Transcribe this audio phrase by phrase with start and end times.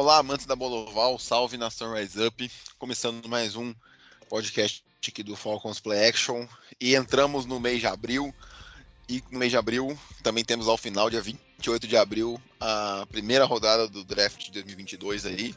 [0.00, 3.74] Olá, amantes da Boloval, salve nação Rise Up, começando mais um
[4.30, 6.48] podcast aqui do Falcons Play Action.
[6.80, 8.34] E entramos no mês de abril.
[9.06, 13.44] E no mês de abril também temos ao final, dia 28 de abril, a primeira
[13.44, 15.54] rodada do draft de 2022 aí,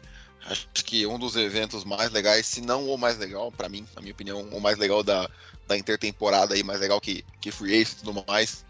[0.48, 4.02] acho que um dos eventos mais legais, se não o mais legal, para mim, na
[4.02, 5.30] minha opinião, o mais legal da,
[5.66, 8.66] da intertemporada aí, mais legal que, que Free Ace e tudo mais,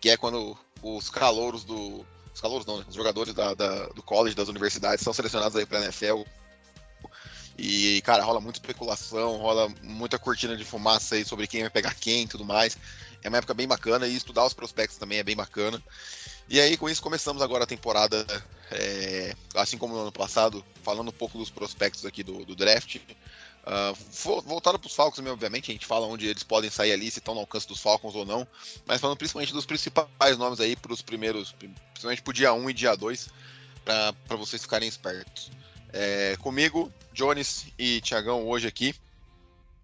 [0.00, 2.02] que é quando os calouros do
[2.36, 5.82] os calouros não, os jogadores da, da, do college, das universidades, são selecionados aí para
[5.82, 6.22] NFL.
[7.56, 11.94] E, cara, rola muita especulação, rola muita cortina de fumaça aí sobre quem vai pegar
[11.94, 12.76] quem e tudo mais.
[13.22, 15.82] É uma época bem bacana e estudar os prospectos também é bem bacana.
[16.46, 18.26] E aí, com isso, começamos agora a temporada,
[18.70, 22.98] é, assim como no ano passado, falando um pouco dos prospectos aqui do, do draft.
[23.66, 27.18] Uh, voltado para os Falcons, obviamente, a gente fala onde eles podem sair ali, se
[27.18, 28.46] estão no alcance dos Falcons ou não,
[28.86, 32.70] mas falando principalmente dos principais nomes aí para os primeiros, principalmente para o dia 1
[32.70, 33.28] e dia 2,
[33.84, 35.50] para vocês ficarem espertos.
[35.92, 38.94] É, comigo, Jones e Tiagão hoje aqui.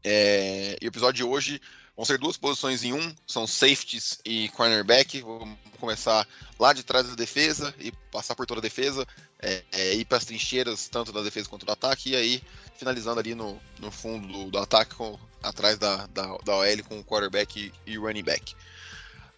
[0.05, 1.60] É, e o episódio de hoje
[1.97, 5.21] vão ser duas posições em um, são safeties e cornerback.
[5.21, 6.27] Vamos começar
[6.59, 9.07] lá de trás da defesa e passar por toda a defesa,
[9.41, 12.43] é, é, ir para as trincheiras, tanto da defesa quanto do ataque, e aí
[12.77, 16.99] finalizando ali no, no fundo do, do ataque, com, atrás da, da, da OL com
[17.01, 18.55] o quarterback e, o running back.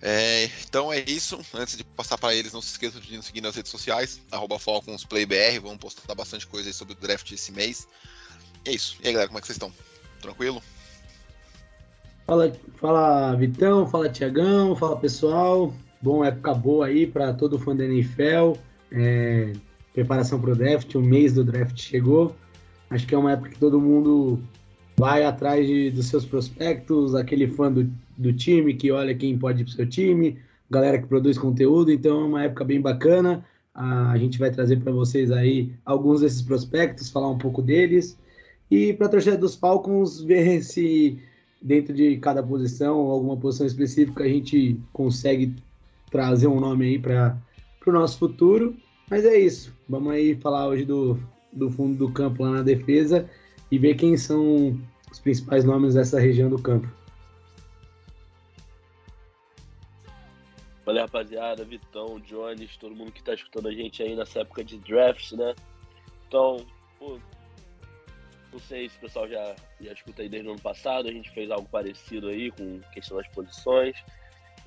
[0.01, 1.41] É, então é isso.
[1.55, 4.21] Antes de passar para eles, não se esqueçam de nos seguir nas redes sociais,
[4.61, 5.61] FalconsPlayBR.
[5.61, 7.89] Vamos postar bastante coisa sobre o draft esse mês.
[8.67, 8.97] E é isso.
[9.03, 9.73] E aí, galera, como é que vocês estão?
[10.21, 10.63] Tranquilo?
[12.27, 15.75] Fala, fala Vitão, fala Tiagão, fala pessoal.
[16.01, 18.59] Bom, época boa aí para todo fã da NFL.
[18.91, 19.53] É,
[19.93, 22.35] preparação para o draft, o mês do draft chegou.
[22.89, 24.39] Acho que é uma época que todo mundo
[24.97, 29.61] vai atrás de, dos seus prospectos, aquele fã do, do time que olha quem pode
[29.61, 30.39] ir para seu time,
[30.71, 31.93] galera que produz conteúdo.
[31.93, 33.45] Então é uma época bem bacana.
[33.75, 38.19] A gente vai trazer para vocês aí alguns desses prospectos, falar um pouco deles.
[38.71, 41.19] E para a torcida dos Falcons, ver se
[41.65, 45.57] dentro de cada posição, alguma posição específica, a gente consegue
[46.11, 47.41] trazer um nome aí para
[47.87, 48.77] o nosso futuro.
[49.11, 49.75] Mas é isso.
[49.89, 51.19] Vamos aí falar hoje do,
[51.51, 53.29] do fundo do campo lá na defesa
[53.71, 54.79] e ver quem são
[55.11, 56.87] os principais nomes dessa região do campo.
[60.85, 64.77] Valeu, rapaziada, Vitão, Jones, todo mundo que está escutando a gente aí nessa época de
[64.79, 65.55] draft, né?
[66.29, 66.59] Então,
[66.99, 67.19] pô,
[68.55, 71.29] não sei se o pessoal já, já escuta aí desde o ano passado, a gente
[71.31, 73.97] fez algo parecido aí com questão das posições.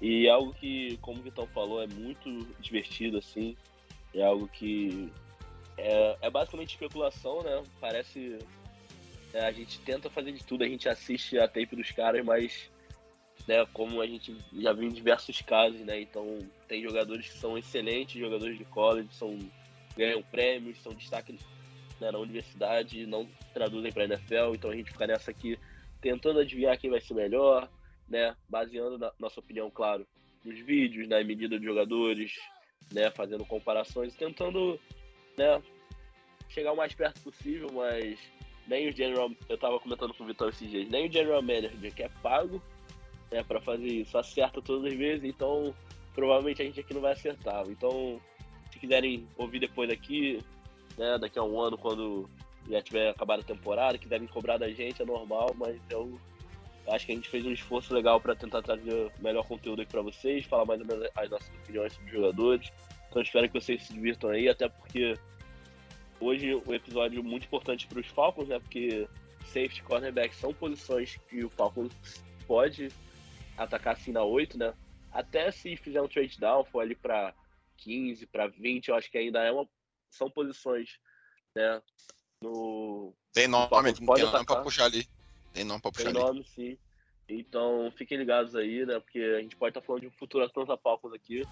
[0.01, 3.55] E algo que, como o Vitão falou, é muito divertido, assim.
[4.13, 5.09] É algo que
[5.77, 7.63] é, é basicamente especulação, né?
[7.79, 8.37] Parece.
[9.33, 12.69] É, a gente tenta fazer de tudo, a gente assiste a tape dos caras, mas
[13.47, 16.01] né, como a gente já viu em diversos casos, né?
[16.01, 19.37] Então tem jogadores que são excelentes, jogadores de college, são,
[19.95, 21.39] ganham prêmios, são destaques
[21.99, 25.57] né, na universidade, não traduzem para NFL, então a gente fica nessa aqui
[26.01, 27.69] tentando adivinhar quem vai ser melhor,
[28.07, 28.35] né?
[28.47, 30.07] Baseando na nossa opinião, claro,
[30.43, 32.33] nos vídeos, na medida de jogadores,
[32.91, 33.11] né?
[33.11, 34.79] Fazendo comparações, tentando,
[35.37, 35.61] né?
[36.49, 38.19] Chegar o mais perto possível, mas
[38.67, 41.93] nem o general, eu tava comentando com o Vitor esses dias, nem o general manager
[41.93, 42.61] que é pago,
[43.31, 43.43] né?
[43.43, 45.73] Para fazer isso acerta todas as vezes, então
[46.13, 47.65] provavelmente a gente aqui não vai acertar.
[47.67, 48.21] Então,
[48.71, 50.39] se quiserem ouvir depois daqui,
[50.97, 51.17] né?
[51.19, 52.29] Daqui a um ano, quando
[52.69, 56.19] já tiver acabado a temporada, quiserem cobrar da gente, é normal, mas eu
[56.87, 60.01] Acho que a gente fez um esforço legal para tentar trazer melhor conteúdo aqui para
[60.01, 62.71] vocês, falar mais ou menos as nossas opiniões sobre os jogadores.
[63.09, 65.13] Então espero que vocês se divirtam aí, até porque
[66.19, 68.59] hoje um episódio muito importante para os Falcons, né?
[68.59, 69.05] Porque
[69.47, 71.91] safety cornerback são posições que o Falcons
[72.47, 72.87] pode
[73.57, 74.73] atacar assim na 8, né?
[75.11, 77.33] Até se fizer um trade down, for ali para
[77.77, 79.67] 15, para 20, eu acho que ainda é uma
[80.09, 80.99] são posições,
[81.55, 81.81] né?
[82.41, 85.07] No tem nome, pode tem nome para puxar ali.
[85.53, 86.77] Tem nome pra puxar Tem nome, sim.
[87.29, 88.99] Então, fiquem ligados aí, né?
[88.99, 91.43] Porque a gente pode estar tá falando de um futuro Atlanta Falcons aqui.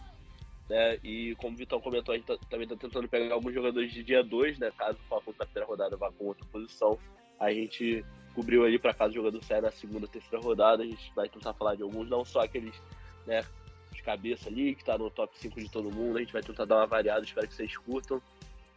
[0.69, 0.97] Né?
[1.03, 4.03] E como o Vitão comentou, a gente tá, também está tentando pegar alguns jogadores de
[4.03, 4.71] dia 2, né?
[4.77, 6.97] Caso o Falcons na primeira rodada vá com outra posição.
[7.39, 8.03] A gente
[8.33, 10.81] cobriu ali para caso o jogador saia na segunda, terceira rodada.
[10.81, 12.75] A gente vai tentar falar de alguns, não só aqueles,
[13.27, 13.43] né?
[13.91, 16.17] Os cabeça ali, que tá no top 5 de todo mundo.
[16.17, 18.21] A gente vai tentar dar uma variada, espero que vocês curtam.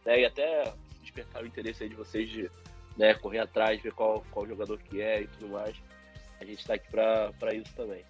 [0.05, 0.21] Né?
[0.21, 2.49] E até despertar o interesse aí de vocês de
[2.97, 5.75] né, correr atrás, ver qual, qual jogador que é e tudo mais.
[6.39, 8.03] A gente tá aqui pra isso também.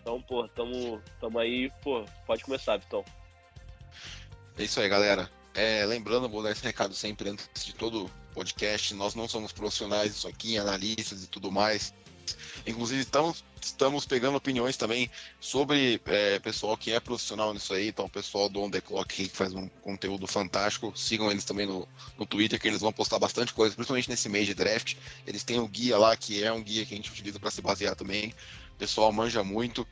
[0.00, 3.04] Então, pô, tamo, tamo aí, pô, pode começar, Vitão.
[4.58, 5.30] É isso aí, galera.
[5.54, 8.94] É, lembrando, vou dar esse recado sempre antes de todo podcast.
[8.94, 11.92] Nós não somos profissionais disso aqui, analistas e tudo mais.
[12.66, 17.88] Inclusive, estamos, estamos pegando opiniões também sobre é, pessoal que é profissional nisso aí.
[17.88, 20.92] Então, o pessoal do On The Clock que faz um conteúdo fantástico.
[20.96, 21.88] Sigam eles também no,
[22.18, 24.94] no Twitter, que eles vão postar bastante coisa, principalmente nesse mês de draft.
[25.26, 27.62] Eles têm o guia lá, que é um guia que a gente utiliza para se
[27.62, 28.34] basear também.
[28.74, 29.86] O pessoal manja muito.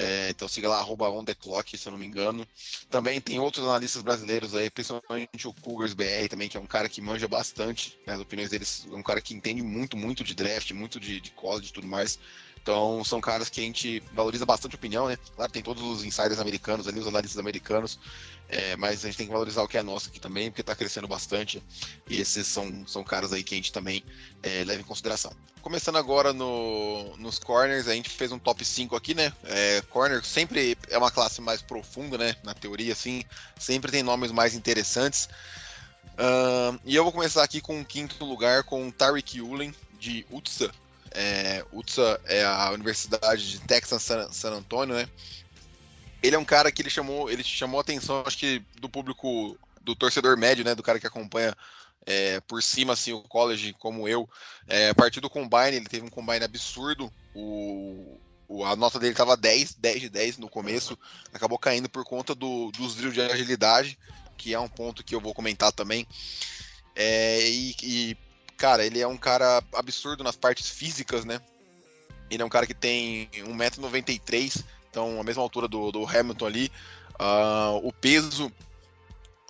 [0.00, 2.46] É, então siga lá, arroba on the clock, se eu não me engano.
[2.88, 6.88] Também tem outros analistas brasileiros aí, principalmente o Cougars BR também, que é um cara
[6.88, 10.34] que manja bastante, né, as opiniões deles, é um cara que entende muito, muito de
[10.34, 12.18] draft, muito de, de college e tudo mais.
[12.62, 15.18] Então são caras que a gente valoriza bastante a opinião, né?
[15.34, 17.98] Claro, tem todos os insiders americanos ali, os analistas americanos,
[18.48, 20.74] é, mas a gente tem que valorizar o que é nosso aqui também, porque está
[20.74, 21.62] crescendo bastante.
[22.08, 24.04] E esses são, são caras aí que a gente também
[24.42, 25.32] é, leva em consideração.
[25.62, 29.32] Começando agora no, nos corners, a gente fez um top 5 aqui, né?
[29.44, 32.34] É, corner sempre é uma classe mais profunda, né?
[32.42, 33.24] Na teoria, assim,
[33.58, 35.28] sempre tem nomes mais interessantes.
[36.20, 40.70] Uh, e eu vou começar aqui com o quinto lugar com Tariq Ulen, de UTSA.
[41.12, 45.08] É, UTSA é a Universidade de Texas San, San Antonio, né?
[46.22, 49.58] Ele é um cara que ele chamou, ele chamou a atenção, acho que do público,
[49.80, 50.74] do torcedor médio, né?
[50.74, 51.56] Do cara que acompanha
[52.06, 54.28] é, por cima assim, o college, como eu.
[54.66, 57.12] É, a partir do combine, ele teve um combine absurdo.
[57.34, 58.18] O,
[58.48, 60.98] o a nota dele estava 10, 10 de 10 no começo,
[61.32, 63.98] acabou caindo por conta do, dos drills de agilidade,
[64.36, 66.06] que é um ponto que eu vou comentar também.
[66.94, 68.16] É, e, e,
[68.60, 71.40] cara, ele é um cara absurdo nas partes físicas, né?
[72.30, 76.70] Ele é um cara que tem 1,93m, então a mesma altura do, do Hamilton ali.
[77.18, 78.52] Uh, o peso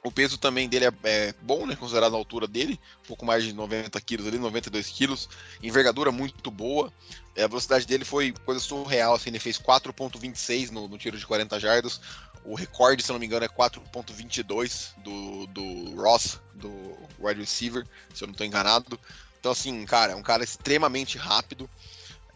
[0.03, 1.77] o peso também dele é, é, bom, né?
[1.77, 5.29] Considerado a altura dele, um pouco mais de 90 quilos ali, 92 quilos.
[5.63, 6.93] Envergadura muito boa.
[7.37, 11.27] É, a velocidade dele foi coisa surreal, assim, ele fez 4.26 no, no, tiro de
[11.27, 12.01] 40 jardas.
[12.45, 16.71] O recorde, se não me engano, é 4.22 do, do Ross, do
[17.19, 18.99] wide receiver, se eu não estou enganado.
[19.39, 21.69] Então, assim, cara, é um cara extremamente rápido.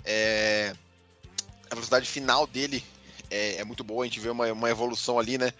[0.04, 0.74] É...
[1.70, 2.84] A velocidade final dele
[3.30, 5.52] é, é, muito boa, a gente vê uma, uma evolução ali, né?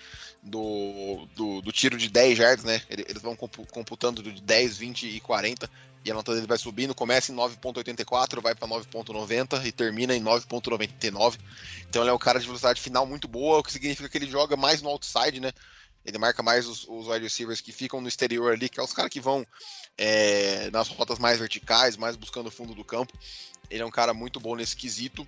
[0.44, 2.82] Do, do, do, tiro de 10 jardas, né?
[2.91, 5.70] Eles vão computando de 10, 20 e 40
[6.05, 10.23] e a nota dele vai subindo, começa em 9.84, vai para 9.90 e termina em
[10.23, 11.38] 9.99.
[11.88, 14.31] Então ele é um cara de velocidade final muito boa, o que significa que ele
[14.31, 15.50] joga mais no outside, né?
[16.05, 18.93] Ele marca mais os, os wide receivers que ficam no exterior ali, que é os
[18.93, 19.46] caras que vão
[19.96, 23.19] é, nas rotas mais verticais, mais buscando o fundo do campo.
[23.70, 25.26] Ele é um cara muito bom nesse quesito.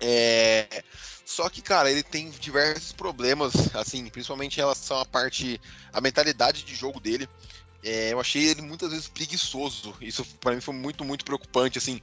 [0.00, 0.82] É...
[1.24, 5.60] Só que, cara, ele tem diversos problemas, assim, principalmente em relação à parte,
[5.92, 7.28] a mentalidade de jogo dele.
[7.82, 9.94] É, eu achei ele muitas vezes preguiçoso.
[10.00, 12.00] Isso para mim foi muito, muito preocupante, assim.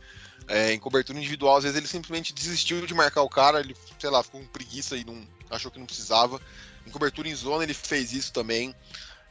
[0.47, 4.09] É, em cobertura individual, às vezes ele simplesmente desistiu de marcar o cara, ele, sei
[4.09, 6.41] lá, ficou com preguiça e não achou que não precisava.
[6.85, 8.75] Em cobertura em zona ele fez isso também.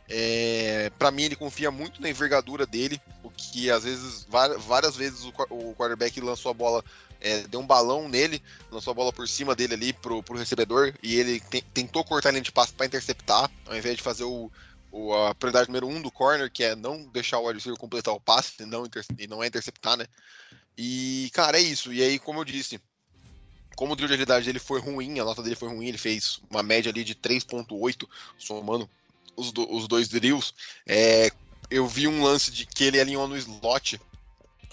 [0.08, 5.24] É, para mim ele confia muito na envergadura dele, o que às vezes várias vezes
[5.24, 6.84] o quarterback lançou a bola
[7.20, 10.94] é, deu um balão nele, lançou a bola por cima dele ali pro, pro recebedor
[11.02, 14.24] e ele te, tentou cortar a linha de passe para interceptar, ao invés de fazer
[14.24, 14.50] o,
[14.90, 18.20] o, a prioridade número um do corner, que é não deixar o wide completar o
[18.20, 18.84] passe e não,
[19.18, 20.06] e não é interceptar, né?
[20.76, 21.92] E, cara, é isso.
[21.92, 22.80] E aí, como eu disse,
[23.76, 26.40] como o drill de agilidade dele foi ruim, a nota dele foi ruim, ele fez
[26.50, 28.08] uma média ali de 3.8,
[28.38, 28.88] somando
[29.36, 30.54] os, do, os dois drills.
[30.86, 31.30] É,
[31.70, 34.00] eu vi um lance de que ele alinhou no slot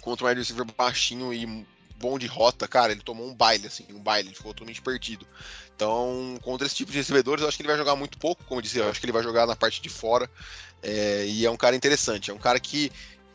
[0.01, 1.65] contra um wide receiver baixinho e
[1.99, 5.27] bom de rota, cara, ele tomou um baile, assim, um baile, ele ficou totalmente perdido.
[5.75, 8.59] Então, contra esse tipo de recebedores, eu acho que ele vai jogar muito pouco, como
[8.59, 10.29] eu disse, eu acho que ele vai jogar na parte de fora.
[10.81, 12.91] É, e é um cara interessante, é um cara que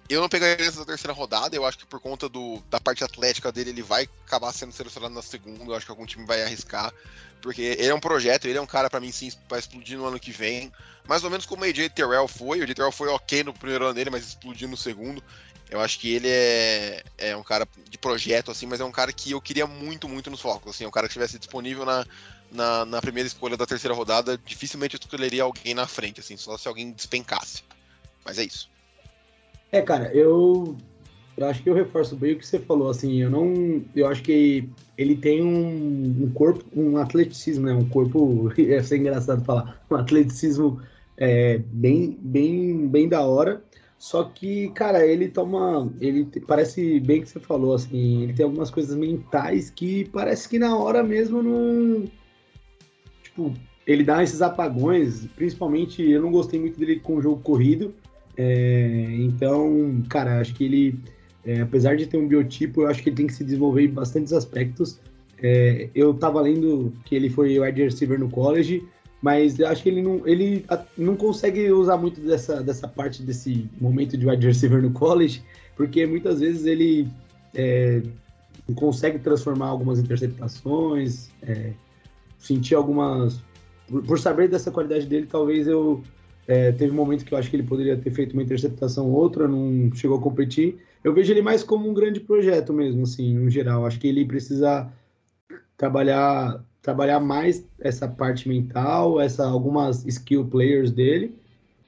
[0.08, 3.02] eu não pegaria ele na terceira rodada, eu acho que por conta do, da parte
[3.02, 6.42] atlética dele, ele vai acabar sendo selecionado na segunda, eu acho que algum time vai
[6.42, 6.92] arriscar,
[7.40, 10.06] porque ele é um projeto, ele é um cara para mim sim, para explodir no
[10.06, 10.72] ano que vem,
[11.06, 13.86] mais ou menos como o AJ Terrell foi, o AJ Terrell foi ok no primeiro
[13.86, 15.22] ano dele, mas explodiu no segundo,
[15.72, 19.10] eu acho que ele é, é um cara de projeto, assim, mas é um cara
[19.10, 20.74] que eu queria muito, muito nos focos.
[20.74, 22.04] Assim, é um cara que estivesse disponível na,
[22.52, 26.58] na, na, primeira escolha da terceira rodada, dificilmente eu escolheria alguém na frente, assim, só
[26.58, 27.64] se alguém despencasse.
[28.22, 28.68] Mas é isso.
[29.72, 30.76] É, cara, eu,
[31.38, 33.82] eu acho que eu reforço bem o que você falou, assim, eu não.
[33.96, 37.72] Eu acho que ele tem um, um corpo, um atleticismo, né?
[37.72, 38.52] Um corpo.
[38.60, 40.82] É ser engraçado falar, um atleticismo
[41.16, 43.64] é, bem, bem, bem da hora.
[44.02, 45.88] Só que, cara, ele toma.
[46.00, 50.58] Ele parece bem que você falou, assim, ele tem algumas coisas mentais que parece que
[50.58, 52.10] na hora mesmo não.
[53.22, 53.54] tipo,
[53.86, 57.94] ele dá esses apagões, principalmente eu não gostei muito dele com o jogo corrido.
[58.36, 60.98] É, então, cara, acho que ele,
[61.44, 63.92] é, apesar de ter um biotipo, eu acho que ele tem que se desenvolver em
[63.92, 64.98] bastantes aspectos.
[65.40, 68.82] É, eu tava lendo que ele foi wide receiver no college,
[69.22, 70.66] mas acho que ele não, ele
[70.98, 75.40] não consegue usar muito dessa, dessa parte desse momento de wide receiver no college,
[75.76, 77.08] porque muitas vezes ele
[77.54, 78.02] é,
[78.74, 81.72] consegue transformar algumas interceptações, é,
[82.36, 83.40] sentir algumas.
[83.88, 86.02] Por, por, saber dessa qualidade dele, talvez eu.
[86.48, 89.12] É, teve um momento que eu acho que ele poderia ter feito uma interceptação ou
[89.12, 90.78] outra, não chegou a competir.
[91.04, 93.86] Eu vejo ele mais como um grande projeto mesmo, assim, no geral.
[93.86, 94.90] Acho que ele precisa
[95.76, 101.34] trabalhar trabalhar mais essa parte mental, essa algumas skill players dele,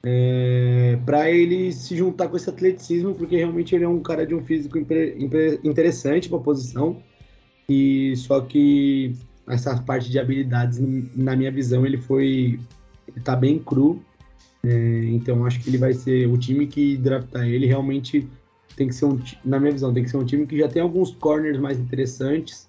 [0.03, 4.35] é, para ele se juntar com esse atleticismo, porque realmente ele é um cara de
[4.35, 7.03] um físico interessante para a posição.
[7.69, 9.15] E só que
[9.49, 10.79] essa parte de habilidades,
[11.17, 12.61] na minha visão, ele foi.
[13.23, 14.03] Tá bem cru.
[14.63, 18.27] É, então acho que ele vai ser o time que draftar ele realmente
[18.77, 20.81] tem que ser um, na minha visão, tem que ser um time que já tem
[20.81, 22.67] alguns corners mais interessantes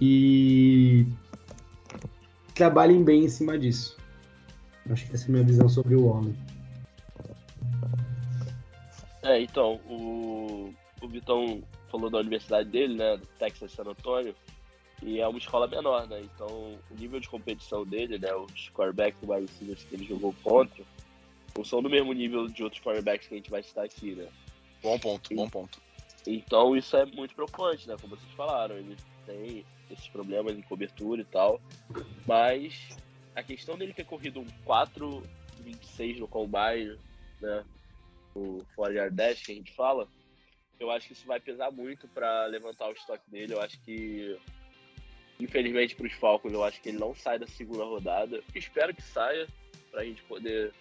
[0.00, 1.04] e
[2.54, 3.96] trabalhem bem em cima disso.
[4.90, 6.36] Acho que essa é a minha visão sobre o Wallen.
[9.22, 14.34] É, então, o, o Vitão falou da universidade dele, né, do Texas San Antonio.
[15.02, 16.20] E é uma escola menor, né?
[16.20, 16.46] Então,
[16.90, 18.32] o nível de competição dele, né?
[18.34, 20.84] Os quarterbacks e wide receivers que ele jogou contra,
[21.56, 24.28] não são do mesmo nível de outros quarterbacks que a gente vai citar aqui, né?
[24.80, 25.80] Bom ponto, e, bom ponto.
[26.24, 27.96] Então, isso é muito preocupante, né?
[28.00, 31.60] Como vocês falaram, ele tem esses problemas em cobertura e tal.
[32.26, 32.96] Mas
[33.34, 36.98] a questão dele ter corrido um 4,26 no combine,
[37.40, 37.64] né?
[38.34, 40.08] O 4 dash que a gente fala,
[40.80, 43.54] eu acho que isso vai pesar muito para levantar o estoque dele.
[43.54, 44.38] Eu acho que
[45.42, 48.40] Infelizmente para os Falcons, eu acho que ele não sai da segunda rodada.
[48.54, 49.48] Espero que saia
[49.90, 50.72] para a gente poder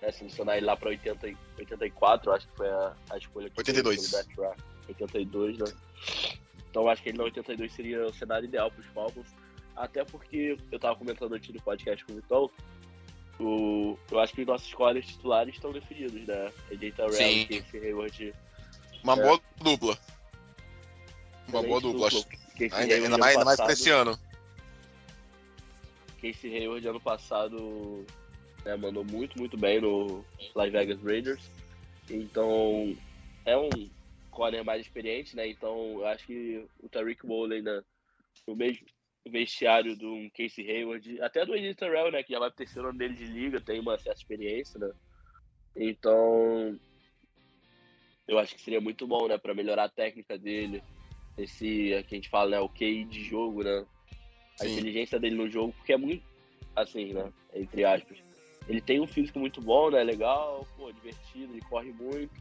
[0.00, 4.12] né, selecionar ele lá para 84, acho que foi a, a escolha que 82.
[4.88, 5.66] 82, né?
[6.72, 9.26] Então acho que ele na 82 seria o cenário ideal para os Falcons.
[9.76, 12.50] Até porque eu estava comentando antes do podcast com o Vitão,
[13.38, 16.50] o, eu acho que os nossos escolhas titulares estão definidos, né?
[16.70, 18.34] AJ Terrell, Casey Hayward.
[19.04, 19.22] Uma é.
[19.22, 19.98] boa dupla.
[21.48, 22.08] Uma boa dupla.
[22.08, 22.38] dupla.
[22.52, 24.18] Casey ainda, ainda mais, ainda mais pra esse ano.
[26.22, 28.06] Casey Hayward ano passado
[28.64, 30.24] né, mandou muito, muito bem no
[30.54, 31.50] Las Vegas Raiders.
[32.08, 32.96] Então
[33.44, 33.68] é um
[34.32, 35.46] corner mais experiente, né?
[35.46, 37.82] Então eu acho que o Tariq Bowley né,
[38.46, 38.84] no mesmo
[39.28, 42.22] vestiário do Casey Hayward, até do Eddie Terrell, né?
[42.22, 44.90] Que já vai pro terceiro ano dele de liga, tem uma certa experiência, né?
[45.76, 46.78] Então
[48.26, 49.38] eu acho que seria muito bom, né?
[49.38, 50.82] Para melhorar a técnica dele,
[51.38, 53.86] esse é que a gente fala, né, o QI de jogo, né?
[54.60, 54.72] A Sim.
[54.72, 56.24] inteligência dele no jogo, porque é muito
[56.74, 57.32] assim, né?
[57.54, 58.18] Entre aspas.
[58.68, 60.02] Ele tem um físico muito bom, né?
[60.02, 62.32] Legal, pô, divertido, ele corre muito.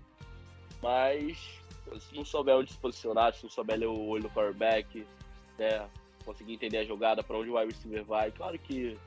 [0.81, 1.60] Mas
[1.99, 5.05] se não souber onde se posicionar, se não souber ler o olho do quarterback,
[5.57, 5.87] né?
[6.25, 8.97] Conseguir entender a jogada, para onde o wide receiver vai, claro que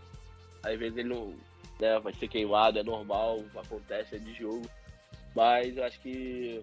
[0.64, 1.34] às vezes ele não
[1.78, 4.68] né, vai ser queimado, é normal, acontece, é de jogo.
[5.34, 6.60] Mas eu acho que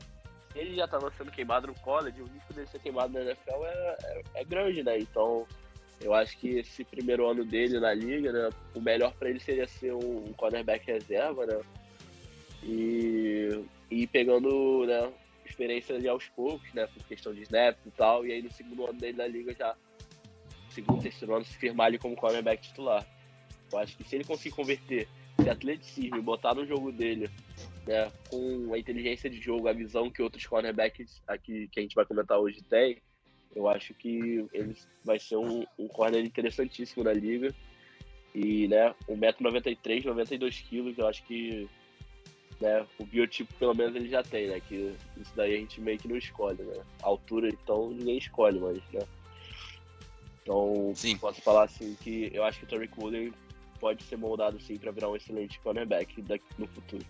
[0.55, 3.97] ele já estava sendo queimado no college, o risco dele ser queimado na NFL é,
[4.03, 4.97] é, é, grande, né?
[4.99, 5.45] Então,
[5.99, 8.49] eu acho que esse primeiro ano dele na liga, né?
[8.73, 11.61] O melhor para ele seria ser um, um cornerback reserva, né?
[12.63, 15.11] E, e pegando, né?
[15.51, 16.87] Experiência ali aos poucos, né?
[16.87, 18.25] Por questão de snaps e tal.
[18.25, 19.75] E aí no segundo ano dele na liga já,
[20.69, 23.05] segundo, terceiro ano, se firmar ali como cornerback titular.
[23.71, 25.07] Eu acho que se ele conseguir converter
[25.39, 27.29] esse atleticismo e botar no jogo dele
[27.85, 31.95] né, com a inteligência de jogo, a visão que outros cornerbacks aqui que a gente
[31.95, 33.01] vai comentar hoje têm,
[33.55, 37.53] eu acho que ele vai ser um, um corner interessantíssimo na liga.
[38.33, 41.69] E, né, 1,93m, 92kg, eu acho que
[42.61, 44.61] né, o biotipo pelo menos ele já tem, né?
[44.61, 46.81] Que isso daí a gente meio que não escolhe, né?
[47.01, 49.01] A altura, então, ninguém escolhe, mas, né?
[50.43, 51.17] Então, Sim.
[51.17, 53.33] posso falar assim que eu acho que o Tariq Woolen
[53.79, 57.03] pode ser moldado sim para virar um excelente cornerback daqui no futuro.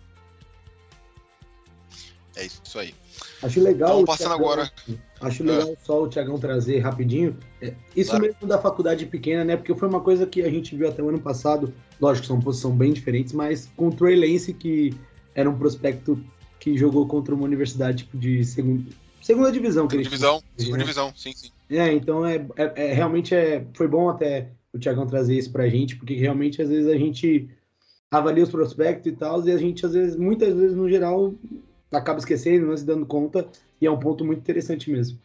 [2.34, 2.94] É isso aí.
[3.42, 4.00] Acho legal.
[4.00, 4.72] Então, passando Thiagão, agora.
[5.20, 5.76] Acho legal é.
[5.84, 7.36] só o Tiagão trazer rapidinho.
[7.60, 8.24] É, isso claro.
[8.24, 9.56] mesmo da faculdade pequena, né?
[9.56, 11.74] Porque foi uma coisa que a gente viu até o ano passado.
[12.00, 14.94] Lógico, são posições bem diferentes, mas com o Trey Lance, que
[15.34, 16.22] era um prospecto
[16.58, 19.88] que jogou contra uma universidade tipo, de segunda, segunda divisão.
[19.88, 20.84] Segunda divisão, segunda né?
[20.84, 21.50] divisão, sim, sim.
[21.68, 25.68] É, então é, é, é, realmente é, foi bom até o Tiagão trazer isso pra
[25.68, 27.50] gente, porque realmente às vezes a gente
[28.10, 31.34] avalia os prospectos e tal, e a gente às vezes, muitas vezes no geral,
[31.90, 33.48] acaba esquecendo, não se dando conta,
[33.80, 35.18] e é um ponto muito interessante mesmo.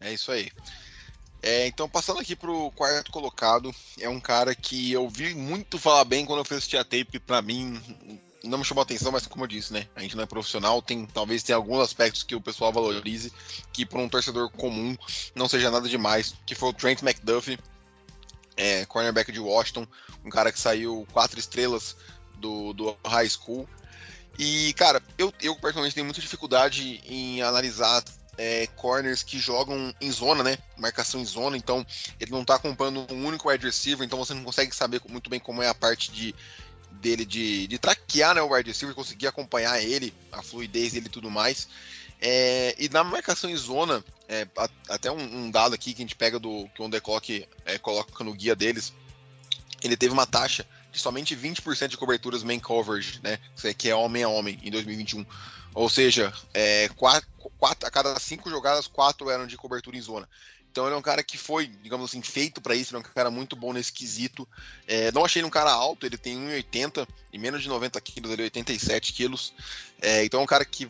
[0.00, 0.48] É isso aí.
[1.42, 6.04] É, então, passando aqui pro quarto colocado, é um cara que eu vi muito falar
[6.04, 7.80] bem quando eu fui assistir a tape, pra mim
[8.46, 9.86] não me chamou atenção, mas como eu disse, né?
[9.94, 13.32] A gente não é profissional, tem talvez tenha alguns aspectos que o pessoal valorize,
[13.72, 14.96] que para um torcedor comum
[15.34, 17.58] não seja nada demais, que foi o Trent McDuffie,
[18.56, 19.86] é, cornerback de Washington,
[20.24, 21.96] um cara que saiu quatro estrelas
[22.38, 23.68] do, do high school.
[24.38, 28.04] E, cara, eu, eu personalmente tenho muita dificuldade em analisar
[28.38, 30.58] é, corners que jogam em zona, né?
[30.76, 31.86] Marcação em zona, então
[32.20, 35.40] ele não tá acompanhando um único wide receiver, então você não consegue saber muito bem
[35.40, 36.34] como é a parte de,
[37.06, 41.10] dele de, de traquear né, o wide receiver, conseguir acompanhar ele, a fluidez dele e
[41.10, 41.68] tudo mais.
[42.20, 44.48] É, e na marcação em zona, é,
[44.88, 48.24] até um, um, dado aqui que a gente pega do que o Underclock é, coloca
[48.24, 48.92] no guia deles,
[49.84, 53.38] ele teve uma taxa de somente 20% de coberturas main coverage, né?
[53.78, 55.24] Que é homem a homem em 2021.
[55.74, 60.28] Ou seja, é, quatro, quatro, a cada cinco jogadas, quatro eram de cobertura em zona.
[60.76, 63.14] Então ele é um cara que foi, digamos assim, feito para isso, ele é um
[63.14, 64.46] cara muito bom nesse quesito.
[64.86, 68.30] É, não achei ele um cara alto, ele tem 1,80 e menos de 90 quilos,
[68.30, 69.54] ele é 87 quilos.
[70.02, 70.86] É, então é um cara que,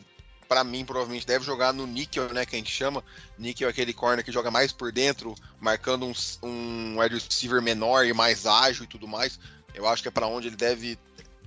[0.49, 3.05] para mim, provavelmente deve jogar no níquel, né, que a gente chama.
[3.39, 6.13] Níquel é aquele corner que joga mais por dentro, marcando um,
[6.43, 9.39] um wide receiver menor e mais ágil e tudo mais.
[9.73, 10.99] Eu acho que é para onde ele deve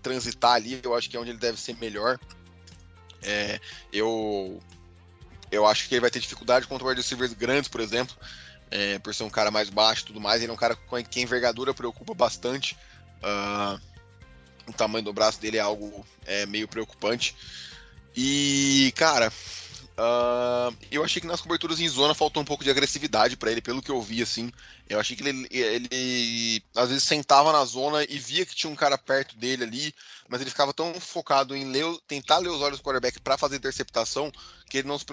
[0.01, 2.17] transitar ali, eu acho que é onde ele deve ser melhor.
[3.21, 3.59] É,
[3.91, 4.61] eu
[5.51, 8.15] eu acho que ele vai ter dificuldade contra wide receivers grandes, por exemplo,
[8.71, 10.41] é, por ser um cara mais baixo e tudo mais.
[10.41, 10.77] Ele é um cara
[11.09, 12.77] que a envergadura preocupa bastante.
[13.23, 13.79] Uh,
[14.67, 17.35] o tamanho do braço dele é algo é, meio preocupante.
[18.15, 19.31] E, cara,
[19.99, 23.59] Uh, eu achei que nas coberturas em zona faltou um pouco de agressividade para ele,
[23.59, 24.49] pelo que eu vi, assim.
[24.87, 28.77] Eu achei que ele, ele, às vezes sentava na zona e via que tinha um
[28.77, 29.95] cara perto dele ali,
[30.29, 33.57] mas ele ficava tão focado em ler, tentar ler os olhos do quarterback para fazer
[33.57, 34.31] interceptação
[34.69, 35.05] que ele não se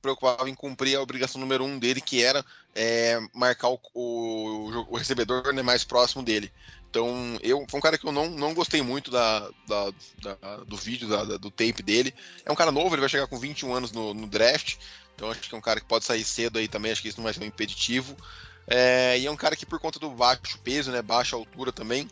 [0.00, 4.96] preocupava em cumprir a obrigação número um dele, que era é, marcar o, o, o
[4.96, 6.50] recebedor né, mais próximo dele.
[6.88, 10.76] Então, eu foi um cara que eu não, não gostei muito da, da, da do
[10.76, 12.14] vídeo, da, do tape dele.
[12.44, 14.76] É um cara novo, ele vai chegar com 21 anos no, no, draft.
[15.14, 16.92] Então, acho que é um cara que pode sair cedo aí também.
[16.92, 18.14] Acho que isso não vai ser um impeditivo.
[18.66, 22.08] É, e é um cara que, por conta do baixo peso, né, baixa altura também,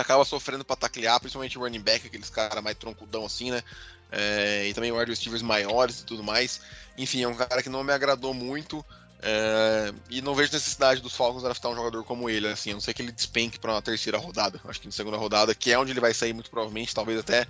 [0.00, 3.62] acaba sofrendo para taclear, principalmente o running back, aqueles caras mais troncudão assim, né?
[4.10, 6.60] É, e também wide receivers maiores e tudo mais.
[6.96, 8.84] Enfim, é um cara que não me agradou muito.
[9.22, 12.80] É, e não vejo necessidade dos Falcons draftar um jogador como ele, assim, a não
[12.80, 14.60] ser que ele despenque para uma terceira rodada.
[14.64, 17.46] Acho que na segunda rodada, que é onde ele vai sair muito provavelmente, talvez até,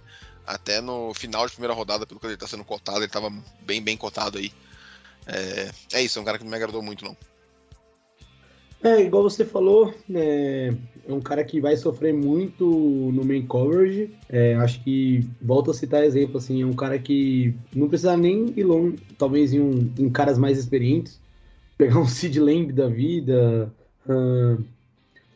[0.47, 3.31] até no final de primeira rodada, pelo que ele está sendo cotado, ele estava
[3.61, 4.53] bem, bem cotado aí.
[5.27, 7.17] É, é, isso, é um cara que não me agradou muito, não.
[8.83, 10.73] É, igual você falou, é,
[11.09, 12.65] é um cara que vai sofrer muito
[13.13, 14.11] no main coverage.
[14.29, 18.53] É, acho que, volto a citar exemplo, assim, é um cara que não precisa nem
[18.57, 21.19] ir longe, talvez em, um, em caras mais experientes
[21.77, 23.73] pegar um Sid Lamb da vida,
[24.09, 24.63] uh,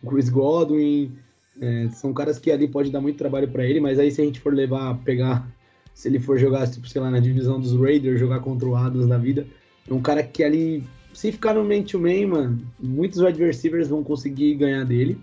[0.08, 1.12] Chris Godwin,
[1.60, 4.24] é, são caras que ali pode dar muito trabalho para ele, mas aí se a
[4.24, 5.46] gente for levar, pegar,
[5.92, 9.06] se ele for jogar, tipo, sei lá, na divisão dos Raiders, jogar contra o Adams
[9.06, 9.46] da vida,
[9.88, 14.54] é um cara que ali, se ficar no man-to-man, mano, muitos wide receivers vão conseguir
[14.54, 15.18] ganhar dele.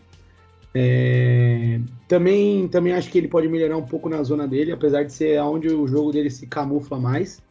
[0.73, 5.13] É, também, também acho que ele pode melhorar um pouco na zona dele, apesar de
[5.13, 7.41] ser onde o jogo dele se camufla mais.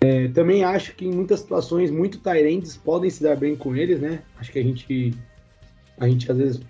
[0.00, 4.00] É, também acho que em muitas situações, muito Tyrants podem se dar bem com eles,
[4.00, 4.22] né?
[4.38, 5.14] Acho que a gente,
[5.98, 6.60] a gente às vezes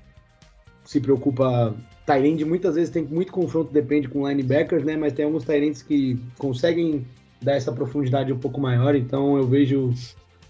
[0.85, 1.75] se preocupa.
[2.07, 4.97] Tyrant muitas vezes tem muito confronto, depende com linebackers, né?
[4.97, 7.05] Mas tem alguns Tyrants que conseguem
[7.43, 8.95] dar essa profundidade um pouco maior.
[8.95, 9.93] Então eu vejo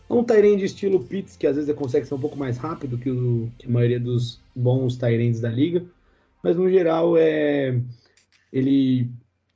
[0.09, 3.11] um Tyrant de estilo Pitts, que às vezes consegue ser um pouco mais rápido que,
[3.11, 5.85] o, que a maioria dos bons Tyrants da liga.
[6.43, 7.81] Mas no geral é
[8.53, 9.11] ele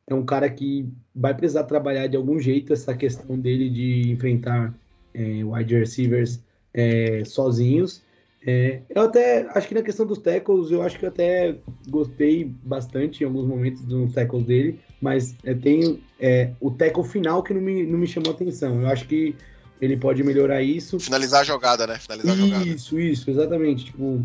[0.07, 4.75] é um cara que vai precisar trabalhar de algum jeito essa questão dele de enfrentar
[5.15, 6.41] é, wide receivers
[6.75, 8.03] é, sozinhos.
[8.47, 11.57] É, eu até acho que na questão dos tackles, eu acho que eu até
[11.89, 17.43] gostei bastante em alguns momentos dos tackles dele, mas é, tem é, o tackle final
[17.43, 18.81] que não me, não me chamou atenção.
[18.81, 19.35] Eu acho que
[19.81, 21.01] ele pode melhorar isso.
[21.01, 21.99] Finalizar a jogada, né?
[21.99, 22.69] Finalizar isso, a jogada.
[22.69, 23.87] Isso, isso, exatamente.
[23.87, 24.25] Tipo,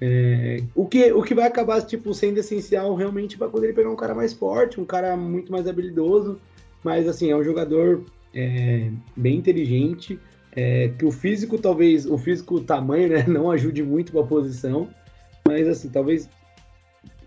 [0.00, 3.90] é, o, que, o que vai acabar tipo, sendo essencial realmente para quando ele pegar
[3.90, 6.40] um cara mais forte, um cara muito mais habilidoso,
[6.82, 10.18] mas assim, é um jogador é, bem inteligente,
[10.52, 14.26] é, que o físico talvez, o físico o tamanho, né, não ajude muito com a
[14.26, 14.88] posição,
[15.46, 16.28] mas assim, talvez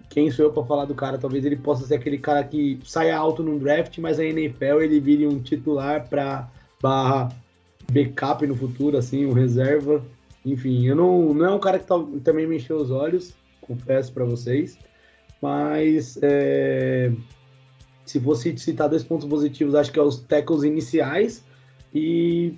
[0.09, 3.17] quem sou eu para falar do cara, talvez ele possa ser aquele cara que saia
[3.17, 6.49] alto num draft, mas a NFL ele vire um titular para
[6.81, 7.29] barra
[7.91, 10.03] backup no futuro, assim, um reserva
[10.45, 14.11] enfim, eu não, não é um cara que tá, também me encheu os olhos, confesso
[14.11, 14.77] para vocês,
[15.41, 17.11] mas é,
[18.05, 21.45] se fosse citar dois pontos positivos, acho que é os tackles iniciais
[21.93, 22.55] e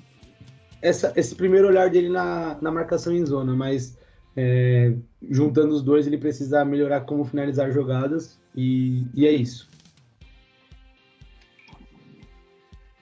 [0.82, 3.98] essa, esse primeiro olhar dele na, na marcação em zona, mas
[4.36, 4.94] é,
[5.30, 9.70] juntando os dois, ele precisa melhorar como finalizar jogadas e, e é isso.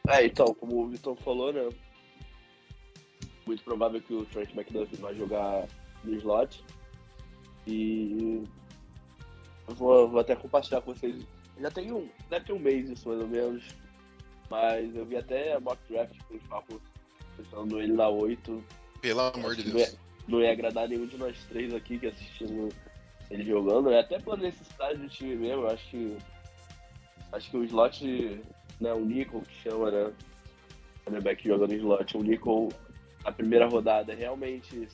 [0.07, 1.69] É, então, como o Vitor falou, né?
[3.45, 5.67] Muito provável que o Trent McDuffie vai jogar
[6.03, 6.63] no slot.
[7.67, 8.43] E
[9.67, 11.25] eu vou, vou até compartilhar com vocês.
[11.59, 13.63] Já tem um, deve ter um mês isso mais ou menos.
[14.49, 16.81] Mas eu vi até a mock draft com os Falcons
[17.37, 18.63] pensando ele na 8.
[19.01, 19.89] Pelo amor de Não Deus.
[19.89, 22.73] ia, não ia agradar nenhum de nós três aqui que assistimos
[23.29, 23.99] ele jogando, né?
[23.99, 26.17] Até pela necessidade do time mesmo, eu acho que.
[27.31, 28.41] Acho que o slot,
[28.81, 30.03] né, o Nickel que chama, né?
[30.03, 30.13] O
[31.05, 32.69] quarterback jogando em slot, o Nickel
[33.23, 34.87] na primeira rodada, realmente,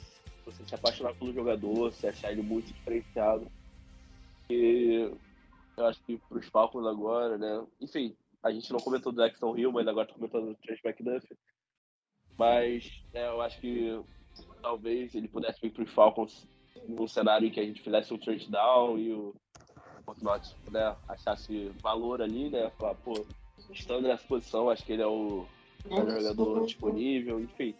[0.46, 3.50] você se apaixonar pelo jogador, se achar ele muito diferenciado.
[4.50, 5.12] E
[5.78, 7.66] eu acho que pros Falcons agora, né?
[7.82, 11.38] Enfim, a gente não comentou do Jackson Hill, mas agora tá comentando do Trent McDuffie.
[12.38, 14.00] Mas né, eu acho que
[14.62, 16.48] talvez ele pudesse vir pros Falcons
[16.88, 19.36] num cenário em que a gente fizesse um trade down e o
[20.06, 22.70] Fortnite né, achasse valor ali, né?
[22.78, 23.26] Falar, pô,
[23.72, 25.46] estando nessa posição, acho que ele é o
[25.86, 27.76] melhor jogador disponível, enfim.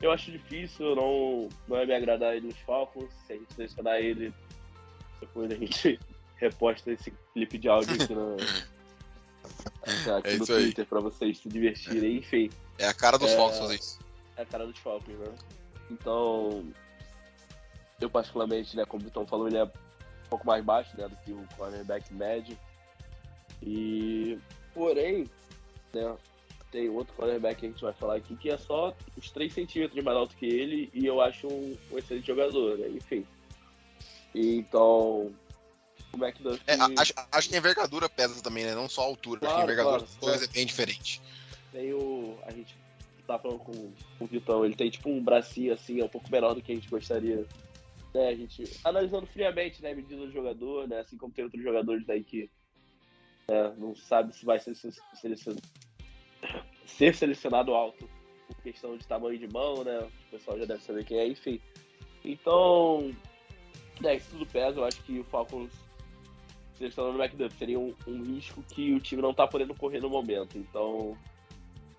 [0.00, 3.10] Eu acho difícil, não, não é me agradar ele nos Falcons.
[3.26, 4.32] Se a gente selecionar ele,
[5.20, 5.98] depois a gente
[6.36, 8.36] reposta esse clipe de áudio aqui, no,
[10.16, 10.46] aqui É no.
[10.46, 13.36] Twitter pra vocês se divertirem, enfim É a cara dos É.
[13.36, 13.98] Falcons fazer isso.
[14.36, 15.34] é a cara dos Falcons, né?
[15.90, 16.64] Então,
[18.00, 19.70] eu particularmente, né, como o Vitão falou, ele é um
[20.30, 22.56] pouco mais baixo, né, do que o cornerback médio.
[23.62, 24.38] E,
[24.74, 25.28] porém,
[25.92, 26.16] né,
[26.70, 30.02] tem outro cornerback que a gente vai falar aqui que é só uns 3 centímetros
[30.04, 32.88] mais alto que ele e eu acho um, um excelente jogador, né?
[32.88, 33.26] Enfim.
[34.34, 35.34] Então,
[36.12, 36.62] o McDuffie...
[36.66, 38.74] É, acho, acho que a envergadura pesa também, né?
[38.74, 39.40] Não só a altura.
[39.42, 40.44] acho que a Claro, envergadura claro.
[40.44, 41.22] é bem diferente.
[41.72, 42.38] Tem o.
[42.46, 42.74] A gente
[43.26, 46.30] tá falando com, com o Vitão, ele tem tipo um bracinho assim, é um pouco
[46.30, 47.44] menor do que a gente gostaria.
[48.14, 52.08] Né, a gente, analisando friamente, né, medida do jogador, né, assim como tem outros jogadores
[52.08, 52.50] aí que
[53.50, 55.58] né, não sabe se vai ser, se- selecion-
[56.88, 58.08] ser selecionado alto
[58.46, 59.98] por questão de tamanho de mão, né?
[60.00, 61.60] O pessoal já deve saber quem é, enfim.
[62.24, 63.14] Então,
[64.00, 65.70] né, isso tudo pesa, eu acho que o Falcons
[66.76, 70.08] selecionando o McDuff seria um, um risco que o time não tá podendo correr no
[70.08, 70.56] momento.
[70.56, 71.16] Então,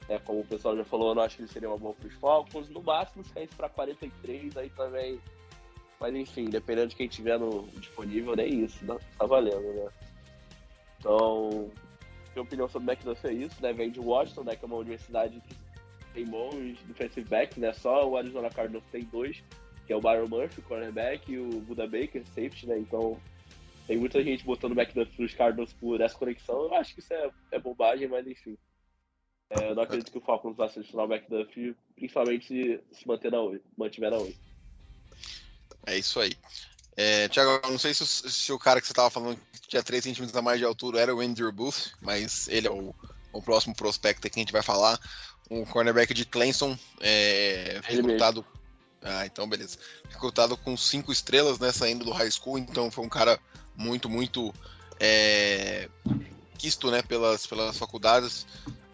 [0.08, 2.08] é, como o pessoal já falou, eu não acho que ele seria uma boa para
[2.08, 2.70] os Falcons.
[2.70, 5.20] No máximo, se caísse para 43, aí também.
[6.00, 8.98] Mas enfim, dependendo de quem tiver no disponível, nem isso, né?
[9.18, 9.90] tá valendo, né?
[10.98, 11.70] Então,
[12.34, 13.74] minha opinião sobre o McDuff é isso, né?
[13.74, 14.56] Vem de Washington, né?
[14.56, 15.56] Que é uma universidade que
[16.14, 17.74] tem bons defensive backs, né?
[17.74, 19.44] Só o Arizona Cardinals tem dois,
[19.86, 22.78] que é o Byron Murphy, cornerback, e o Buda Baker, safety, né?
[22.78, 23.20] Então,
[23.88, 26.64] tem muita gente botando McDuff nos Cardinals por essa conexão.
[26.64, 28.58] Eu acho que isso é, é bobagem, mas enfim.
[29.50, 33.32] É, eu não acredito que o Falcons vá selecionar o McDuff, principalmente se, se manter
[33.32, 34.38] na 8, mantiver na 8.
[35.88, 36.34] É isso aí.
[37.02, 39.82] É, Tiago, não sei se, o- se o cara que você tava falando que tinha
[39.82, 42.94] 3 centímetros a mais de altura era o Andrew Booth, mas ele é o,
[43.32, 45.00] o próximo prospecto que a gente vai falar.
[45.50, 48.46] Um cornerback de Clemson, é, recrutado.
[49.02, 49.78] Ah, então beleza.
[50.10, 51.72] Recrutado com cinco estrelas, né?
[51.72, 53.40] Saindo do high school, então foi um cara
[53.78, 54.54] muito, muito
[55.00, 55.88] é,
[56.58, 57.02] quisto, né?
[57.02, 58.46] Pelas, pelas faculdades.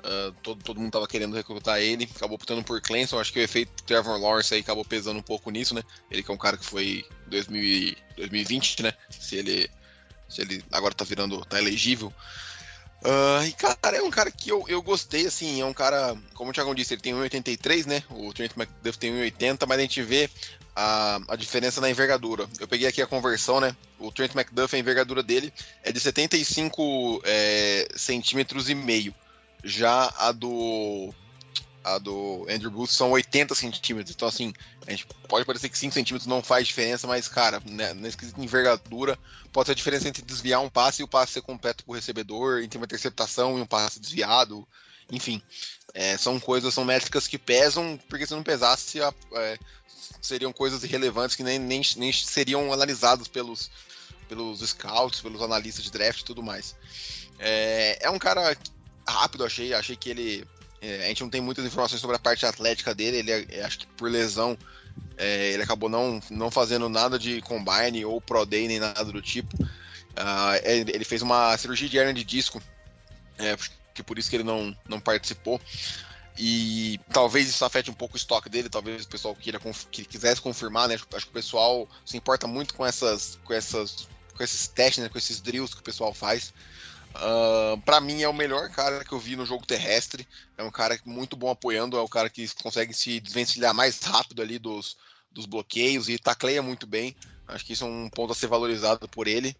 [0.05, 3.19] Ah, todo, todo mundo tava querendo recrutar ele, acabou optando por Clemson.
[3.19, 5.81] Acho que o efeito Trevor Lawrence aí acabou pesando um pouco nisso, né?
[6.11, 8.93] Ele que é um cara que foi 2000 e- 2020, né?
[9.09, 9.69] Se ele,
[10.29, 12.13] se ele agora tá virando, tá elegível.
[13.03, 16.51] Ah, e cara, é um cara que eu, eu gostei, assim, é um cara, como
[16.51, 18.03] o Thiago disse, ele tem 1,83, né?
[18.09, 20.29] O Trent McDuff tem 1,80, mas a gente vê
[20.75, 22.47] a, a diferença na envergadura.
[22.59, 23.75] Eu peguei aqui a conversão, né?
[23.97, 25.51] O Trent McDuff, a envergadura dele
[25.83, 29.13] é de 75 é, centímetros e meio.
[29.65, 31.11] Já a do
[31.83, 34.15] a do Andrew Booth são 80 centímetros.
[34.15, 34.51] Então, assim,
[34.87, 38.39] a gente pode parecer que 5 centímetros não faz diferença, mas, cara, né, nesse quesito
[38.39, 39.17] de envergadura,
[39.53, 42.63] pode ser a diferença entre desviar um passe e o passe ser completo pro recebedor,
[42.63, 44.67] entre uma interceptação e um passe desviado.
[45.11, 45.39] Enfim,
[45.93, 49.59] é, são coisas, são métricas que pesam, porque se não pesasse, a- é,
[50.19, 53.69] seriam coisas irrelevantes que nem, nem, nem seriam analisadas pelos,
[54.27, 56.75] pelos scouts, pelos analistas de draft e tudo mais.
[57.37, 58.57] É, é um cara
[59.07, 59.73] rápido, achei.
[59.73, 60.45] Achei que ele.
[60.81, 63.17] é, a gente não tem muitas informações sobre a parte atlética dele.
[63.17, 64.57] Ele é- é, acho que por lesão
[65.17, 69.21] é, ele acabou não, não fazendo nada de combine ou pro day nem nada do
[69.21, 69.57] tipo.
[70.15, 72.61] Ah, ele, ele fez uma cirurgia de hernia de disco,
[73.37, 73.57] é,
[73.93, 75.59] que por isso que ele não, não participou.
[76.37, 80.41] E talvez isso afete um pouco o estoque dele, talvez o pessoal queira que quisesse
[80.41, 80.95] confirmar, né?
[80.95, 85.01] Acho, acho que o pessoal se importa muito com essas, com essas, com esses testes,
[85.01, 85.09] né?
[85.09, 86.53] com esses drills que o pessoal faz.
[87.85, 90.27] Para mim é o melhor cara que eu vi no jogo terrestre.
[90.57, 94.41] É um cara muito bom apoiando, é o cara que consegue se desvencilhar mais rápido
[94.41, 94.97] ali dos,
[95.31, 97.15] dos bloqueios e tacleia muito bem.
[97.47, 99.55] Acho que isso é um ponto a ser valorizado por ele.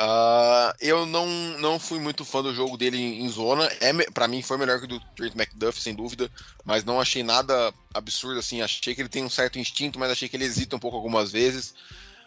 [0.00, 1.26] Uh, eu não,
[1.58, 3.64] não fui muito fã do jogo dele em, em zona.
[3.80, 6.30] É, para mim foi melhor que o do Trent McDuff, sem dúvida,
[6.64, 8.62] mas não achei nada absurdo assim.
[8.62, 11.30] Achei que ele tem um certo instinto, mas achei que ele hesita um pouco algumas
[11.30, 11.74] vezes.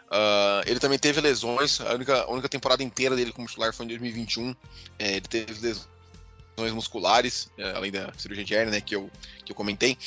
[0.05, 3.85] Uh, ele também teve lesões, a única, a única temporada inteira dele como titular foi
[3.85, 4.55] em 2021.
[4.99, 9.09] É, ele teve lesões musculares, é, além da cirurgia de hernia, né, que eu,
[9.43, 9.97] que eu comentei.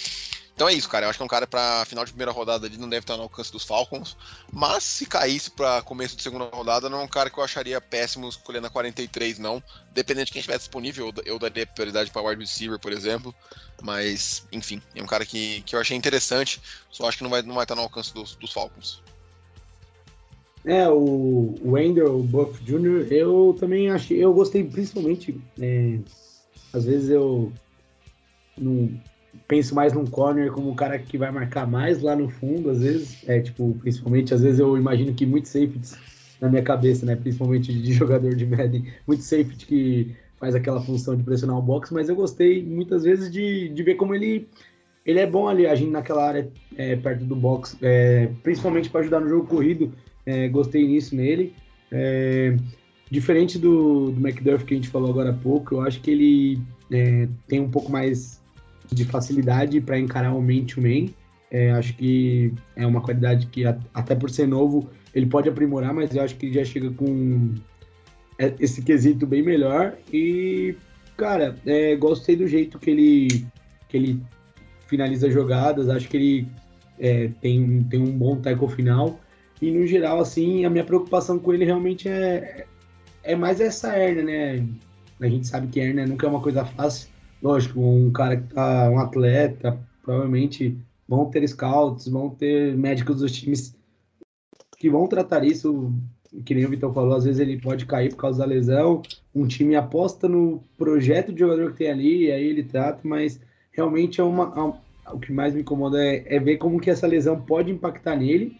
[0.58, 1.06] Então é isso, cara.
[1.06, 3.16] Eu acho que é um cara para final de primeira rodada ali não deve estar
[3.16, 4.16] no alcance dos Falcons.
[4.52, 7.80] Mas se caísse para começo de segunda rodada, não é um cara que eu acharia
[7.80, 9.62] péssimo escolhendo a 43, não.
[9.92, 13.32] Dependendo de quem estiver disponível, eu daria prioridade para wide receiver, por exemplo.
[13.80, 16.60] Mas, enfim, é um cara que, que eu achei interessante.
[16.90, 19.00] Só acho que não vai, não vai estar no alcance dos, dos Falcons.
[20.64, 25.98] É, o Wendell Buff Jr., eu também achei, eu gostei principalmente, é,
[26.72, 27.52] às vezes eu
[28.56, 28.90] não
[29.46, 32.80] penso mais num corner como o cara que vai marcar mais lá no fundo, às
[32.80, 35.96] vezes, é tipo, principalmente, às vezes eu imagino que muitos safeties
[36.40, 41.16] na minha cabeça, né, principalmente de jogador de Madden, muito safety que faz aquela função
[41.16, 44.48] de pressionar o box, mas eu gostei muitas vezes de, de ver como ele
[45.04, 49.20] ele é bom ali agindo naquela área é, perto do box, é, principalmente para ajudar
[49.20, 49.90] no jogo corrido,
[50.28, 51.54] é, gostei nisso nele.
[51.90, 52.54] É,
[53.10, 56.60] diferente do, do McDuff que a gente falou agora há pouco, eu acho que ele
[56.92, 58.42] é, tem um pouco mais
[58.92, 61.08] de facilidade para encarar o man-to-man.
[61.50, 66.14] É, acho que é uma qualidade que, até por ser novo, ele pode aprimorar, mas
[66.14, 67.54] eu acho que ele já chega com
[68.38, 69.96] é, esse quesito bem melhor.
[70.12, 70.76] E,
[71.16, 73.46] cara, é, gostei do jeito que ele,
[73.88, 74.22] que ele
[74.86, 75.88] finaliza jogadas.
[75.88, 76.48] Acho que ele
[76.98, 79.18] é, tem, tem um bom tackle final.
[79.60, 82.66] E no geral, assim, a minha preocupação com ele realmente é,
[83.24, 84.68] é mais essa hernia, né?
[85.20, 87.08] A gente sabe que hernia nunca é uma coisa fácil.
[87.42, 90.76] Lógico, um cara que tá um atleta, provavelmente
[91.08, 93.76] vão ter scouts, vão ter médicos dos times
[94.76, 95.92] que vão tratar isso.
[96.44, 99.02] Que nem o Vitor falou, às vezes ele pode cair por causa da lesão.
[99.34, 103.40] Um time aposta no projeto de jogador que tem ali, e aí ele trata, mas
[103.72, 104.78] realmente é uma.
[105.12, 108.58] O que mais me incomoda é, é ver como que essa lesão pode impactar nele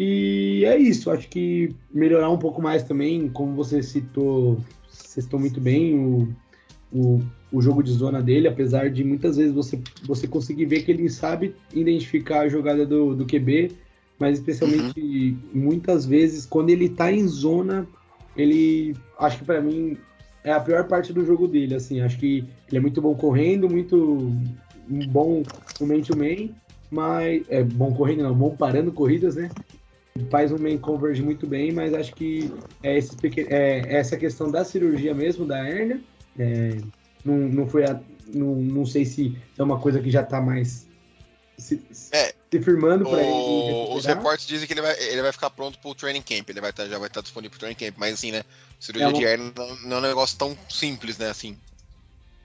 [0.00, 5.40] e é isso, acho que melhorar um pouco mais também, como você citou, vocês estão
[5.40, 6.28] muito bem, o,
[6.92, 10.92] o, o jogo de zona dele, apesar de muitas vezes você, você conseguir ver que
[10.92, 13.72] ele sabe identificar a jogada do, do QB,
[14.20, 15.36] mas especialmente uhum.
[15.52, 17.84] muitas vezes quando ele tá em zona,
[18.36, 19.96] ele acho que para mim
[20.44, 23.68] é a pior parte do jogo dele, assim, acho que ele é muito bom correndo,
[23.68, 24.32] muito
[25.08, 25.42] bom
[25.80, 26.50] no man-to-man,
[26.88, 29.50] mas é bom correndo, não, bom parando corridas, né?
[30.30, 32.52] Faz um main coverage muito bem, mas acho que
[32.82, 33.16] é, esse
[33.48, 36.00] é essa questão da cirurgia mesmo, da hérnia,
[36.38, 36.78] é,
[37.24, 38.00] não, não foi a,
[38.32, 40.88] não, não sei se é uma coisa que já está mais
[41.56, 43.96] se, é, se firmando para ele.
[43.96, 46.60] Os reportes dizem que ele vai, ele vai ficar pronto para o training camp, ele
[46.60, 48.42] vai tá, já vai estar tá disponível para o training camp, mas assim, né,
[48.78, 49.18] cirurgia é uma...
[49.18, 51.56] de hérnia não, não, é um negócio tão simples, né, assim.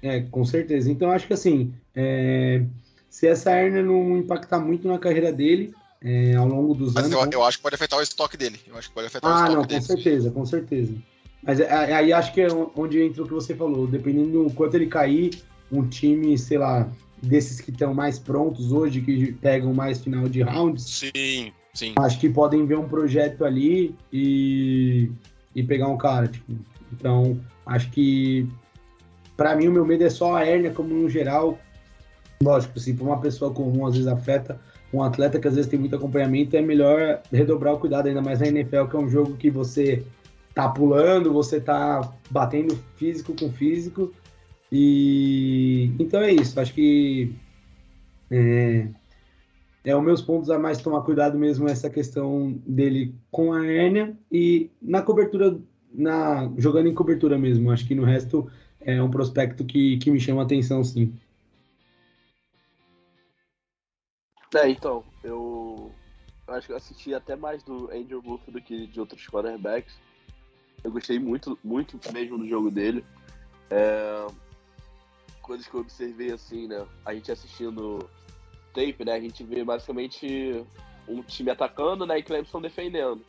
[0.02, 0.92] É, com certeza.
[0.92, 2.64] Então acho que assim, é,
[3.10, 5.74] se essa hérnia não impactar muito na carreira dele,
[6.04, 7.26] é, ao longo dos Mas anos.
[7.26, 8.60] Eu, eu, acho que pode afetar o estoque dele.
[8.68, 9.80] Eu acho que pode afetar ah, o estoque não, dele.
[9.80, 10.94] Com certeza, com certeza.
[11.42, 13.88] Mas é, é, aí acho que é onde entra o que você falou.
[13.88, 16.90] Dependendo do quanto ele cair, um time, sei lá,
[17.22, 20.84] desses que estão mais prontos hoje, que pegam mais final de rounds.
[20.84, 21.94] Sim, sim.
[21.98, 25.10] Acho que podem ver um projeto ali e,
[25.56, 26.28] e pegar um cara.
[26.28, 26.54] Tipo.
[26.92, 28.48] Então, acho que
[29.36, 31.58] para mim o meu medo é só a hérnia, como no geral.
[32.42, 34.60] Lógico, se para uma pessoa comum às vezes afeta,
[34.94, 38.40] um atleta que às vezes tem muito acompanhamento, é melhor redobrar o cuidado, ainda mais
[38.40, 40.04] na NFL, que é um jogo que você
[40.54, 44.14] tá pulando, você tá batendo físico com físico.
[44.72, 46.60] E então é isso.
[46.60, 47.34] Acho que
[48.30, 48.88] é,
[49.84, 54.16] é os meus pontos a mais tomar cuidado mesmo essa questão dele com a hérnia
[54.32, 55.58] e na cobertura,
[55.92, 57.72] na jogando em cobertura mesmo.
[57.72, 58.48] Acho que no resto
[58.80, 61.14] é um prospecto que, que me chama atenção, sim.
[64.56, 65.92] É, então, eu
[66.48, 69.96] acho que eu assisti até mais do Andrew Booth do que de outros quarterbacks.
[70.84, 73.04] Eu gostei muito, muito mesmo do jogo dele.
[73.70, 74.28] É...
[75.42, 76.86] Coisas que eu observei assim, né?
[77.06, 78.08] A gente assistindo
[78.74, 79.14] tape, né?
[79.14, 80.66] A gente vê basicamente
[81.08, 82.20] um time atacando, né?
[82.20, 83.22] E Clemson defendendo.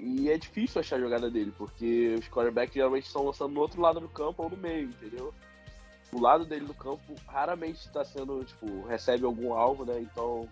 [0.00, 3.80] E é difícil achar a jogada dele, porque os quarterbacks geralmente estão lançando no outro
[3.80, 5.32] lado do campo ou no meio, entendeu?
[6.12, 9.98] O lado dele no campo raramente está sendo, tipo, recebe algum alvo, né?
[10.00, 10.46] Então,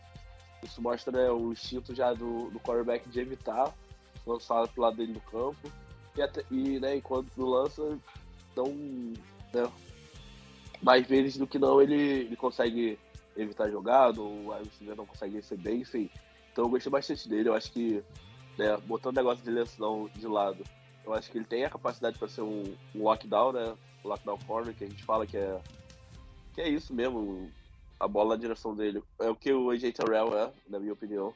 [0.62, 3.72] isso mostra né, o instinto já do, do quarterback de evitar
[4.26, 5.70] lançar pro lado dele no campo.
[6.16, 7.98] E, até, e, né, enquanto lança,
[8.56, 8.66] não.
[9.52, 9.70] Né,
[10.82, 12.98] mais vezes do que não ele, ele consegue
[13.36, 16.10] evitar jogado, ou receiver não consegue receber, enfim.
[16.50, 17.50] Então eu gostei bastante dele.
[17.50, 18.02] Eu acho que,
[18.56, 20.64] né, botando o negócio de lesão de lado,
[21.04, 23.76] eu acho que ele tem a capacidade para ser um, um lockdown, né?
[24.04, 25.60] Um lockdown corner, que a gente fala que é.
[26.54, 27.50] Que é isso mesmo,
[27.98, 29.02] a bola na direção dele.
[29.18, 31.34] É o que o AJ Terrell é, na minha opinião.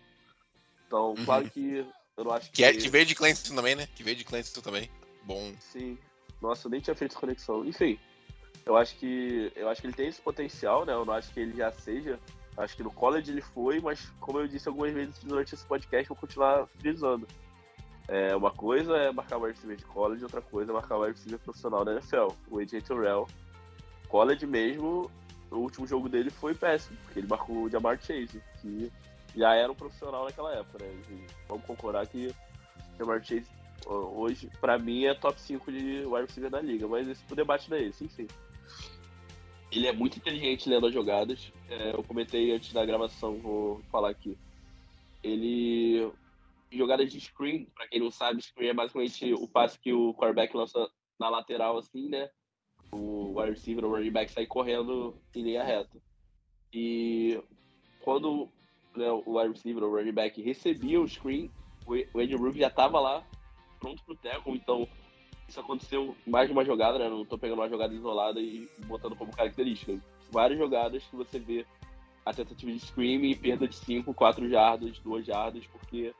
[0.86, 1.24] Então, uhum.
[1.24, 2.56] claro que eu não acho que.
[2.56, 3.86] Que, é, que veio de Clemson também, né?
[3.94, 4.90] Que veio de Clemson também.
[5.22, 5.54] Bom.
[5.60, 5.98] Sim.
[6.40, 7.64] Nossa, eu nem tinha feito conexão.
[7.64, 7.98] Enfim,
[8.66, 10.92] eu acho que eu acho que ele tem esse potencial, né?
[10.92, 12.18] Eu não acho que ele já seja.
[12.56, 16.08] Acho que no college ele foi, mas como eu disse algumas vezes durante esse podcast,
[16.08, 17.26] vou continuar frisando.
[18.14, 21.40] É, uma coisa é marcar wide receiver de college, outra coisa é marcar wide receiver
[21.40, 22.28] profissional da NFL.
[22.48, 23.26] O AJ Terrell,
[24.08, 25.10] college mesmo,
[25.50, 28.92] o último jogo dele foi péssimo, porque ele marcou o Jamar Chase, que
[29.34, 30.92] já era um profissional naquela época, né?
[31.10, 33.48] E vamos concordar que o Jamar Chase
[33.84, 37.68] hoje, para mim, é top 5 de wide receiver da liga, mas esse o debate
[37.68, 38.28] não é esse, enfim.
[39.72, 41.50] Ele é muito inteligente lendo as jogadas.
[41.68, 44.38] É, eu comentei antes da gravação, vou falar aqui.
[45.20, 46.12] Ele.
[46.76, 50.56] Jogadas de screen, para quem não sabe, screen é basicamente o passe que o quarterback
[50.56, 52.28] lança na lateral, assim, né?
[52.90, 56.00] O wide receiver, o running back sai correndo em linha reta.
[56.72, 57.40] E
[58.02, 58.48] quando
[58.96, 61.50] né, o wide receiver, o running back recebia o screen,
[61.86, 63.24] o Andy Ruby já estava lá
[63.78, 64.88] pronto pro tackle, então
[65.46, 67.08] isso aconteceu mais de uma jogada, né?
[67.08, 70.00] Não tô pegando uma jogada isolada e botando como característica.
[70.30, 71.66] Várias jogadas que você vê
[72.24, 76.14] a tentativa de screen e perda de 5, 4 jardas, 2 jardas, porque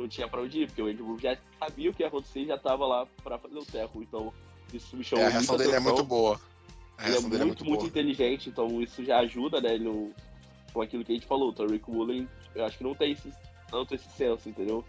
[0.00, 2.46] não tinha para onde ir, porque o Andrew já sabia o que ia acontecer e
[2.46, 4.02] já tava lá para fazer o teco.
[4.02, 4.32] Então,
[4.72, 5.90] isso me chamou é, A reação dele atenção.
[5.90, 6.40] é muito boa.
[6.96, 9.70] A ele é muito, é muito, muito inteligente, então isso já ajuda, né?
[10.72, 11.50] Com aquilo que a gente falou.
[11.50, 14.84] O Tariq Woolen, eu acho que não tem esse, tem esse senso, entendeu?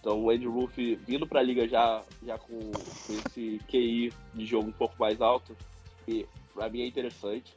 [0.00, 0.76] Então o Andy Roof
[1.06, 5.20] vindo para a liga já, já com, com, esse QI de jogo um pouco mais
[5.20, 5.56] alto,
[6.08, 7.54] e para mim é interessante.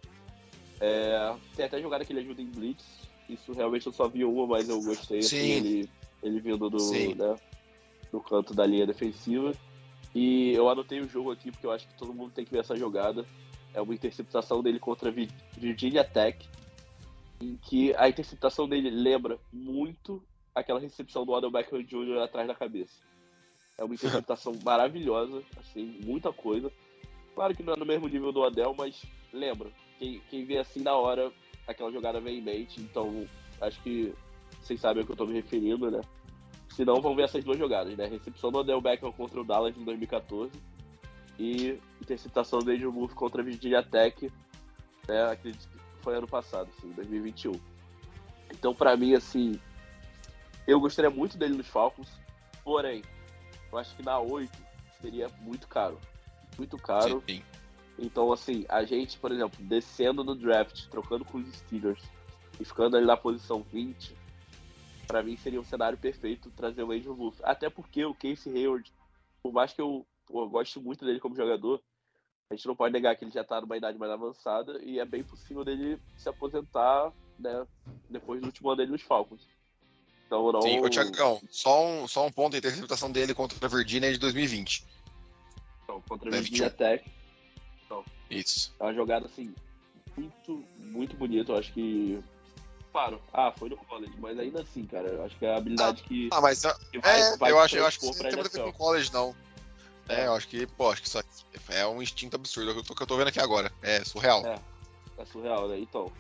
[0.80, 2.86] É, tem até jogada que ele ajuda em blitz,
[3.28, 5.90] isso realmente eu só vi uma, mas eu gostei assim, ele,
[6.26, 7.36] ele vindo do, né,
[8.12, 9.54] do canto da linha defensiva.
[10.14, 12.60] E eu anotei o jogo aqui porque eu acho que todo mundo tem que ver
[12.60, 13.26] essa jogada.
[13.74, 15.14] É uma interceptação dele contra
[15.58, 16.48] Virginia Tech,
[17.42, 22.20] em que a interceptação dele lembra muito aquela recepção do Odell Beckham Jr.
[22.24, 23.04] atrás da cabeça.
[23.78, 26.72] É uma interpretação maravilhosa, assim, muita coisa.
[27.36, 29.70] Claro que não é no mesmo nível do Odell, mas lembra.
[30.00, 31.32] Quem, quem vê assim na hora,
[31.68, 32.80] aquela jogada vem em mente.
[32.80, 33.28] Então,
[33.60, 34.14] acho que
[34.62, 36.02] vocês sabem ao que eu estou me referindo, né?
[36.70, 38.08] Se não, vão ver essas duas jogadas, né?
[38.08, 40.52] Recepção do Odell Beckham contra o Dallas em 2014
[41.40, 44.32] e interceptação do Andrew Murphy contra a Virginia Tech,
[45.08, 45.32] né?
[45.32, 47.54] Acredito que foi ano passado, assim, 2021.
[48.52, 49.60] Então, para mim, assim,
[50.68, 52.10] eu gostaria muito dele nos Falcons,
[52.64, 53.04] porém,
[53.72, 54.52] eu acho que na 8
[55.02, 56.00] seria muito caro.
[56.58, 57.24] Muito caro.
[57.28, 57.42] Sim.
[57.98, 62.04] Então, assim, a gente, por exemplo, descendo no draft, trocando com os Steelers
[62.60, 64.16] e ficando ali na posição 20,
[65.08, 67.40] para mim seria um cenário perfeito trazer o Andrew Wolf.
[67.44, 68.92] Até porque o Casey Hayward,
[69.42, 71.82] por mais que eu, eu gosto muito dele como jogador,
[72.50, 75.06] a gente não pode negar que ele já tá numa idade mais avançada e é
[75.06, 77.66] bem possível dele se aposentar, né,
[78.10, 79.48] depois do último ano dele nos Falcons.
[80.26, 80.62] Então não.
[80.62, 84.18] Sim, o Thiagão, só um, só um ponto de interceptação dele contra a Virginia de
[84.18, 84.86] 2020.
[85.84, 87.06] Então, contra a Virginia Tech.
[87.86, 88.74] Então, Isso.
[88.80, 89.54] É uma jogada assim,
[90.18, 91.52] muito, muito bonita.
[91.52, 92.20] Eu acho que.
[93.34, 96.08] Ah, foi no college, mas ainda assim, cara, eu acho que é a habilidade ah,
[96.08, 96.30] que.
[96.32, 98.64] Ah, mas que vai, é, vai eu, acho, eu acho que não tem muito a
[98.64, 99.36] ver com college, não.
[100.08, 101.20] É, eu acho que, pô, acho que isso
[101.70, 102.72] é um instinto absurdo.
[102.72, 103.72] É o que eu tô vendo aqui agora.
[103.82, 104.46] É surreal.
[104.46, 104.60] É,
[105.18, 105.80] é surreal, né?
[105.80, 106.12] Então.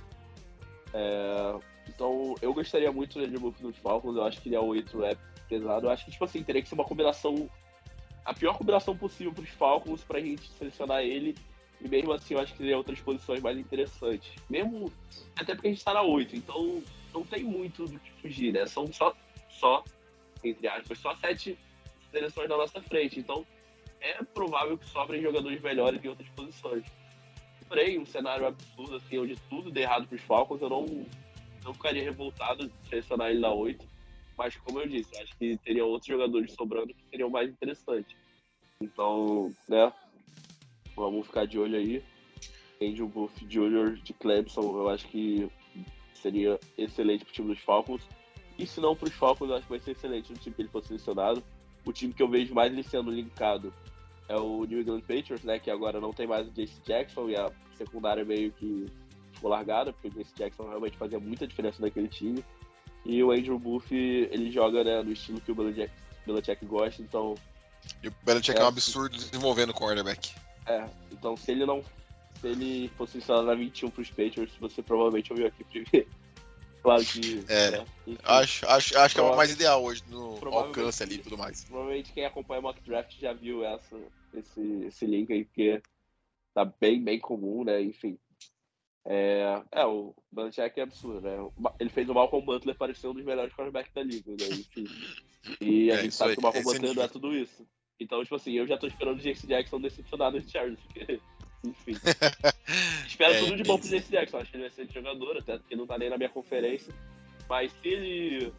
[0.94, 4.16] É, então, eu gostaria muito de Murphy nos Falcons.
[4.16, 5.88] Eu acho que ele é o 8 rap pesado.
[5.88, 7.50] Eu acho que, tipo assim, teria que ser uma combinação.
[8.24, 11.36] A pior combinação possível para os Falcons pra gente selecionar ele.
[11.82, 14.32] E mesmo assim, eu acho que teria outras posições mais interessantes.
[14.50, 14.92] Mesmo.
[15.36, 16.82] Até porque a gente tá na 8, então
[17.14, 18.66] não tem muito do que fugir, né?
[18.66, 19.16] São só,
[19.50, 19.84] só
[20.44, 21.58] entre aspas, só sete
[22.12, 23.20] seleções na nossa frente.
[23.20, 23.46] Então,
[24.00, 26.86] é provável que sobrem jogadores melhores em outras posições.
[27.68, 30.86] Porém, um cenário absurdo, assim, onde tudo dê errado para os Falcons, eu não,
[31.64, 33.86] não ficaria revoltado de selecionar ele na 8.
[34.38, 38.16] Mas, como eu disse, acho que teria outros jogadores sobrando que seriam mais interessantes.
[38.80, 39.92] Então, né,
[40.96, 42.04] vamos ficar de olho aí.
[42.82, 43.96] Andrew Buff Jr.
[44.04, 45.50] de Clemson, eu acho que
[46.14, 48.02] seria excelente para o time dos Falcons.
[48.58, 50.62] E se não para os Falcons, eu acho que vai ser excelente no time que
[50.62, 51.44] ele for selecionado.
[51.86, 53.74] O time que eu vejo mais ele sendo linkado
[54.28, 57.36] é o New England Patriots, né, que agora não tem mais o Jace Jackson e
[57.36, 58.88] a secundária meio que
[59.34, 62.44] ficou largada, porque o Jace Jackson realmente fazia muita diferença naquele time.
[63.06, 65.92] E o Andrew Booth, ele joga né, no estilo que o Belichick,
[66.26, 67.36] Belichick gosta, então
[68.02, 70.34] E o Belichick é, é um absurdo desenvolvendo o cornerback.
[70.68, 71.84] É, então se ele não.
[72.42, 76.10] Se ele fosse instalado na 21 pros Patriots, você provavelmente ouviu aqui primeiro.
[76.86, 77.44] Claro que.
[77.48, 77.72] É.
[77.72, 77.86] Né?
[78.24, 81.64] acho, acho, acho que é o mais ideal hoje no alcance ali e tudo mais.
[81.64, 83.98] Provavelmente quem acompanha o mock draft já viu essa,
[84.36, 85.82] esse, esse link aí, porque
[86.54, 87.82] tá bem, bem comum, né?
[87.82, 88.20] Enfim.
[89.04, 91.38] É, é o Belichick é absurdo, né?
[91.80, 94.48] Ele fez o Malcolm Butler parecer um dos melhores quarterbacks da liga, né?
[94.52, 94.86] Enfim.
[95.62, 97.68] E a é, gente sabe aí, que o Malcolm Butler não é tudo isso.
[98.00, 101.20] Então, tipo assim, eu já tô esperando o Jason Jackson decepcionado de Charles, porque,
[101.64, 101.94] enfim.
[103.08, 104.38] Espero é, tudo de bom pro Jason Jackson.
[104.38, 106.94] Acho que ele vai ser jogador, até porque não tá nem na minha conferência.
[107.48, 108.54] Mas se ele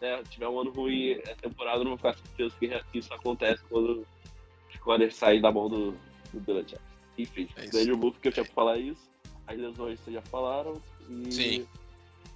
[0.00, 3.62] né, tiver um ano ruim a temporada, eu não vou ficar surpreso que isso acontece
[3.68, 4.06] quando
[4.68, 5.92] os corners saem da mão do,
[6.32, 6.80] do Belichick.
[7.18, 9.10] Enfim, é grande Buff que eu tinha pra falar isso.
[9.46, 10.80] As lesões vocês já falaram.
[11.08, 11.68] E Sim.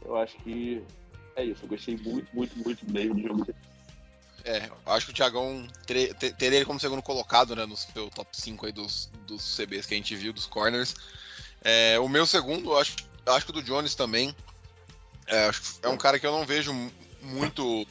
[0.05, 0.83] eu acho que
[1.37, 1.65] é isso.
[1.65, 3.59] Eu gostei muito, muito, muito mesmo do jogo dele.
[4.45, 8.29] É, acho que o Thiagão ter, ter, ele como segundo colocado, né, no seu top
[8.37, 10.95] 5 aí dos, dos CBs que a gente viu, dos corners.
[11.63, 12.95] É, o meu segundo, acho,
[13.27, 14.37] acho que o do Jones também.
[15.27, 15.51] É,
[15.83, 16.75] é um cara que eu não vejo
[17.23, 17.87] muito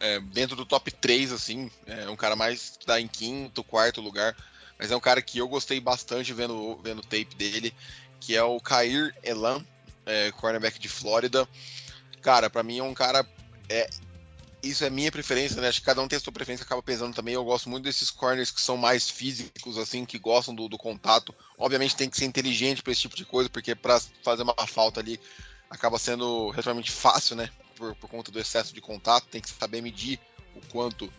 [0.00, 1.70] é, dentro do top 3, assim.
[1.86, 4.36] É um cara mais que dá em quinto, quarto lugar.
[4.78, 7.72] Mas é um cara que eu gostei bastante vendo, vendo o tape dele,
[8.18, 9.64] que é o Kair Elan,
[10.04, 11.48] é, cornerback de Flórida.
[12.20, 13.24] Cara, para mim é um cara.
[13.68, 13.88] É,
[14.64, 15.68] isso é minha preferência, né?
[15.68, 17.34] Acho que cada um tem a sua preferência, acaba pesando também.
[17.34, 21.34] Eu gosto muito desses corners que são mais físicos, assim, que gostam do, do contato.
[21.58, 25.00] Obviamente tem que ser inteligente para esse tipo de coisa, porque para fazer uma falta
[25.00, 25.20] ali
[25.68, 27.50] acaba sendo relativamente fácil, né?
[27.76, 30.18] Por, por conta do excesso de contato, tem que saber medir
[30.54, 31.12] o quanto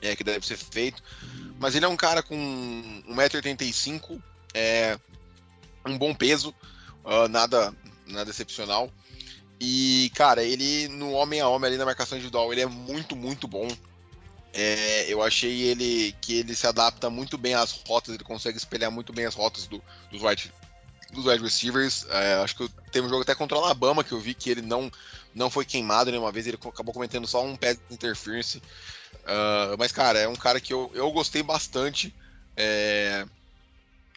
[0.00, 1.02] é que deve ser feito.
[1.58, 2.36] Mas ele é um cara com
[3.08, 4.22] 1,85m,
[4.54, 4.98] é,
[5.84, 6.54] um bom peso,
[7.04, 7.74] uh, nada,
[8.06, 8.90] nada excepcional.
[9.60, 13.48] E, cara, ele no homem a homem ali na marcação individual, ele é muito, muito
[13.48, 13.68] bom.
[14.52, 18.90] É, eu achei ele que ele se adapta muito bem às rotas, ele consegue espelhar
[18.90, 20.52] muito bem as rotas do, dos wide,
[21.12, 22.06] dos wide receivers.
[22.08, 24.62] É, acho que teve um jogo até contra o Alabama que eu vi que ele
[24.62, 24.90] não,
[25.34, 28.58] não foi queimado nenhuma vez, ele acabou cometendo só um pé de interference.
[28.58, 32.14] Uh, mas, cara, é um cara que eu, eu gostei bastante.
[32.56, 33.26] É,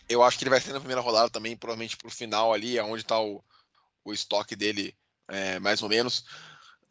[0.07, 2.83] eu acho que ele vai ser na primeira rodada também, provavelmente pro final ali, é
[2.83, 3.43] onde tá o,
[4.05, 4.95] o estoque dele
[5.31, 6.25] é, mais ou menos.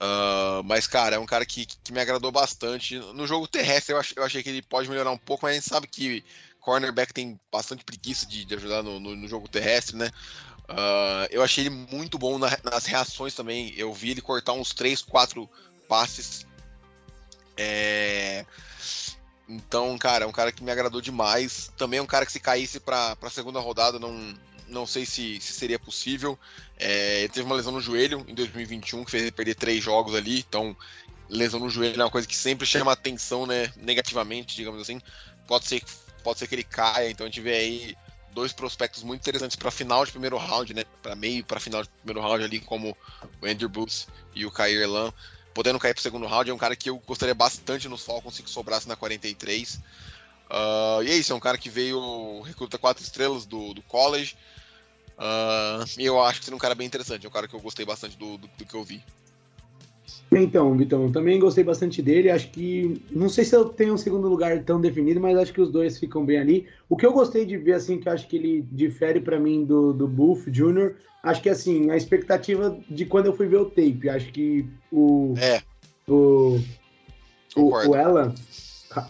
[0.02, 2.98] Uh, mas, cara, é um cara que, que me agradou bastante.
[3.12, 5.54] No jogo terrestre, eu, ach, eu achei que ele pode melhorar um pouco, mas a
[5.56, 6.24] gente sabe que
[6.58, 10.10] cornerback tem bastante preguiça de, de ajudar no, no, no, jogo terrestre, né?
[10.68, 13.74] Uh, eu achei ele muito bom na, nas reações também.
[13.76, 15.48] Eu vi ele cortar uns 3, 4
[15.86, 16.46] passes.
[17.56, 18.46] É...
[19.46, 21.70] Então, cara, é um cara que me agradou demais.
[21.76, 24.32] Também é um cara que se caísse para a segunda rodada não,
[24.70, 26.38] não sei se, se seria possível.
[26.78, 30.14] É, ele teve uma lesão no joelho em 2021 que fez ele perder três jogos
[30.14, 30.76] ali, então
[31.28, 35.00] lesão no joelho é uma coisa que sempre chama atenção, né, negativamente, digamos assim.
[35.46, 35.82] Pode ser,
[36.22, 37.96] pode ser que ele caia, então a gente vê aí
[38.32, 41.88] dois prospectos muito interessantes para final de primeiro round, né, para meio para final de
[41.88, 42.96] primeiro round ali, como
[43.40, 45.12] o Andrew Booth e o Kair Elan.
[45.52, 48.36] Podendo cair para o segundo round, é um cara que eu gostaria bastante nos Falcons
[48.36, 49.74] se sobrasse na 43.
[49.74, 49.80] Uh,
[50.50, 54.36] ah, e é isso, é um cara que veio recruta quatro estrelas do, do college,
[55.20, 57.84] Uh, eu acho que seria um cara bem interessante, é um cara que eu gostei
[57.84, 59.02] bastante do, do, do que eu vi.
[60.32, 62.30] Então, Vitão, também gostei bastante dele.
[62.30, 63.02] Acho que.
[63.10, 65.98] Não sei se eu tenho um segundo lugar tão definido, mas acho que os dois
[65.98, 66.66] ficam bem ali.
[66.88, 69.92] O que eu gostei de ver, assim, que acho que ele difere para mim do,
[69.92, 74.08] do Buff Jr., acho que, assim, a expectativa de quando eu fui ver o tape.
[74.08, 75.34] Acho que o.
[75.36, 75.60] É.
[76.08, 76.60] O.
[77.56, 78.32] O, o Alan,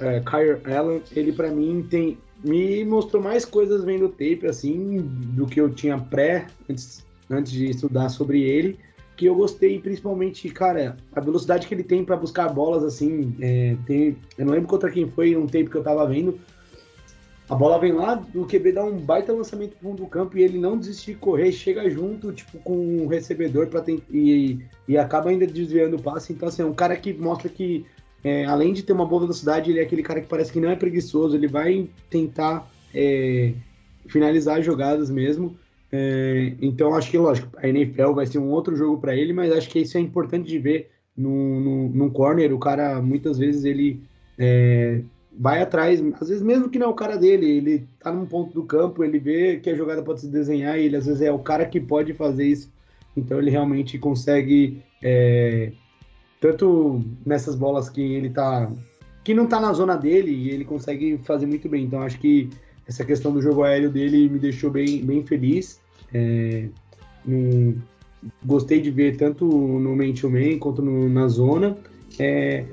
[0.01, 5.01] é, Kyrie Allen, ele para mim tem me mostrou mais coisas vendo o tape, assim,
[5.34, 8.78] do que eu tinha pré, antes, antes de estudar sobre ele,
[9.16, 13.76] que eu gostei, principalmente, cara, a velocidade que ele tem para buscar bolas, assim, é,
[13.86, 16.41] tem, eu não lembro contra quem foi um tape que eu tava vendo,
[17.51, 20.43] a bola vem lá, do QB dá um baita lançamento pro fundo do campo e
[20.43, 24.97] ele não desiste de correr, chega junto, tipo, com o um recebedor para e, e
[24.97, 27.84] acaba ainda desviando o passe, então, assim, é um cara que mostra que
[28.23, 30.71] é, além de ter uma boa velocidade, ele é aquele cara que parece que não
[30.71, 33.53] é preguiçoso, ele vai tentar é,
[34.07, 35.57] finalizar jogadas mesmo.
[35.93, 39.53] É, então acho que, lógico, a NFL vai ser um outro jogo para ele, mas
[39.53, 42.55] acho que isso é importante de ver no corner.
[42.55, 44.01] O cara, muitas vezes, ele
[44.39, 45.03] é,
[45.39, 48.53] vai atrás, às vezes mesmo que não é o cara dele, ele tá num ponto
[48.55, 51.31] do campo, ele vê que a jogada pode se desenhar e ele às vezes é
[51.31, 52.73] o cara que pode fazer isso.
[53.16, 55.73] Então ele realmente consegue é,
[56.41, 58.70] tanto nessas bolas que ele tá.
[59.22, 61.84] que não tá na zona dele e ele consegue fazer muito bem.
[61.84, 62.49] Então acho que
[62.88, 65.80] essa questão do jogo aéreo dele me deixou bem, bem feliz.
[66.12, 66.66] É,
[67.24, 67.80] no,
[68.45, 71.76] gostei de ver tanto no man to man quanto no, na zona.
[72.18, 72.64] É,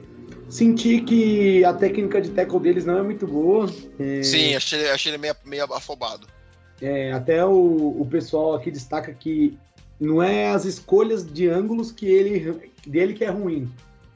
[0.50, 3.70] Senti que a técnica de tackle deles não é muito boa.
[4.00, 6.26] É, Sim, achei, achei ele meio, meio afobado.
[6.82, 9.58] é, até o, o pessoal aqui destaca que
[10.00, 13.70] não é as escolhas de ângulos que ele dele que é ruim,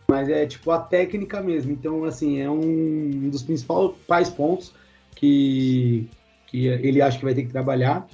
[0.08, 1.72] mas é tipo a técnica mesmo.
[1.72, 4.74] Então, assim, é um dos principais pontos
[5.16, 6.08] que,
[6.48, 8.08] que ele acha que vai ter que trabalhar.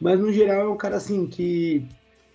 [0.00, 1.86] Mas no geral é um cara assim que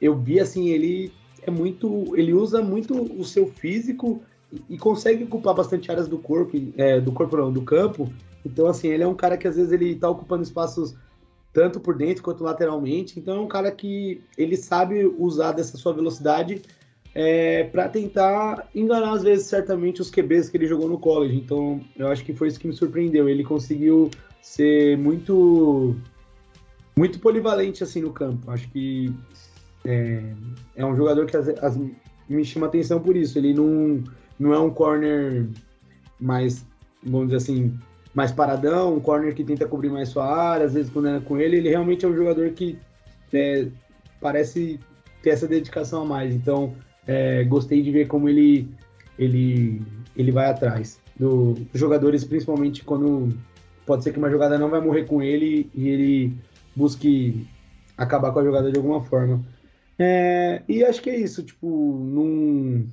[0.02, 1.12] eu vi assim, ele
[1.42, 2.16] é muito.
[2.16, 4.22] Ele usa muito o seu físico
[4.70, 8.12] e, consegue ocupar bastante áreas do corpo, é, do corpo não, do campo.
[8.46, 10.96] Então, assim, ele é um cara que às vezes ele tá ocupando espaços
[11.56, 13.18] tanto por dentro quanto lateralmente.
[13.18, 16.62] Então é um cara que ele sabe usar dessa sua velocidade
[17.16, 21.38] é, para tentar enganar às vezes certamente os QBs que ele jogou no college.
[21.38, 23.30] Então eu acho que foi isso que me surpreendeu.
[23.30, 25.96] Ele conseguiu ser muito
[26.98, 28.52] muito polivalente assim no campo.
[28.52, 29.14] Acho que
[29.86, 30.34] é,
[30.76, 31.80] é um jogador que as, as,
[32.28, 33.38] me chama atenção por isso.
[33.38, 34.04] Ele não,
[34.38, 35.48] não é um corner
[36.20, 36.66] mais,
[37.02, 37.74] vamos dizer assim,
[38.16, 41.38] mais paradão, um corner que tenta cobrir mais sua área, às vezes quando é com
[41.38, 42.80] ele, ele realmente é um jogador que
[43.34, 43.68] é,
[44.22, 44.80] parece
[45.22, 46.34] ter essa dedicação a mais.
[46.34, 46.74] Então,
[47.06, 48.70] é, gostei de ver como ele,
[49.20, 49.82] ele,
[50.16, 53.38] ele vai atrás do, dos jogadores, principalmente quando
[53.86, 56.34] pode ser que uma jogada não vai morrer com ele e ele
[56.74, 57.46] busque
[57.98, 59.44] acabar com a jogada de alguma forma.
[60.00, 62.85] É, e acho que é isso, tipo, num,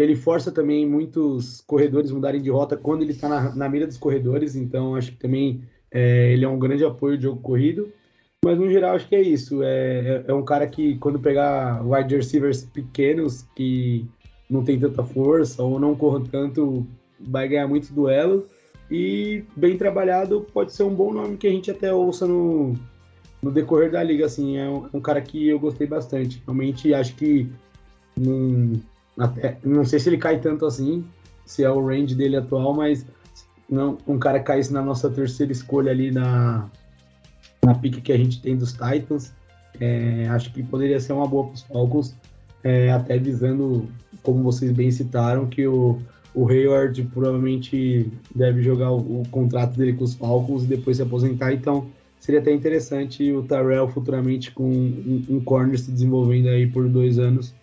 [0.00, 3.98] ele força também muitos corredores mudarem de rota quando ele está na, na, mira dos
[3.98, 7.92] corredores, então acho que também é, ele é um grande apoio de jogo corrido.
[8.42, 9.62] Mas no geral acho que é isso.
[9.62, 14.06] É, é, é um cara que quando pegar wide receivers pequenos que
[14.48, 16.86] não tem tanta força ou não corram tanto,
[17.20, 18.44] vai ganhar muitos duelos.
[18.90, 22.74] E bem trabalhado pode ser um bom nome que a gente até ouça no,
[23.42, 24.24] no decorrer da liga.
[24.24, 26.42] Assim, é um, um cara que eu gostei bastante.
[26.46, 27.46] Realmente acho que
[28.16, 28.80] num,
[29.18, 31.04] até, não sei se ele cai tanto assim,
[31.44, 33.04] se é o range dele atual, mas
[33.68, 36.68] não, um cara caísse na nossa terceira escolha ali na,
[37.64, 39.32] na pique que a gente tem dos Titans,
[39.80, 42.14] é, acho que poderia ser uma boa para os Falcons,
[42.62, 43.88] é, até visando,
[44.22, 45.98] como vocês bem citaram, que o,
[46.34, 51.02] o Hayward provavelmente deve jogar o, o contrato dele com os Falcons e depois se
[51.02, 51.86] aposentar, então
[52.18, 57.18] seria até interessante o Tyrell futuramente com um, um corner se desenvolvendo aí por dois
[57.18, 57.54] anos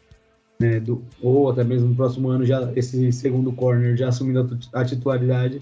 [0.60, 4.84] né, do, ou até mesmo no próximo ano já esse segundo corner já assumindo a,
[4.84, 5.62] titularidade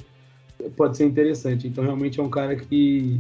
[0.76, 1.68] pode ser interessante.
[1.68, 3.20] Então realmente é um cara que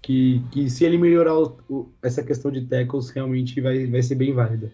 [0.00, 4.14] que, que se ele melhorar o, o, essa questão de tackles realmente vai, vai ser
[4.14, 4.72] bem válida.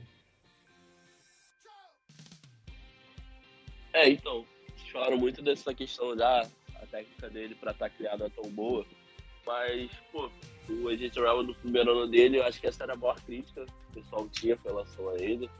[3.92, 4.44] É, então,
[4.92, 6.46] falaram muito dessa questão da
[6.90, 8.86] técnica dele para estar tá criada tão boa,
[9.44, 10.30] mas, pô,
[10.68, 13.64] o AJ Terrell no primeiro ano dele, eu acho que essa era a maior crítica
[13.64, 15.50] que o pessoal tinha com relação a ele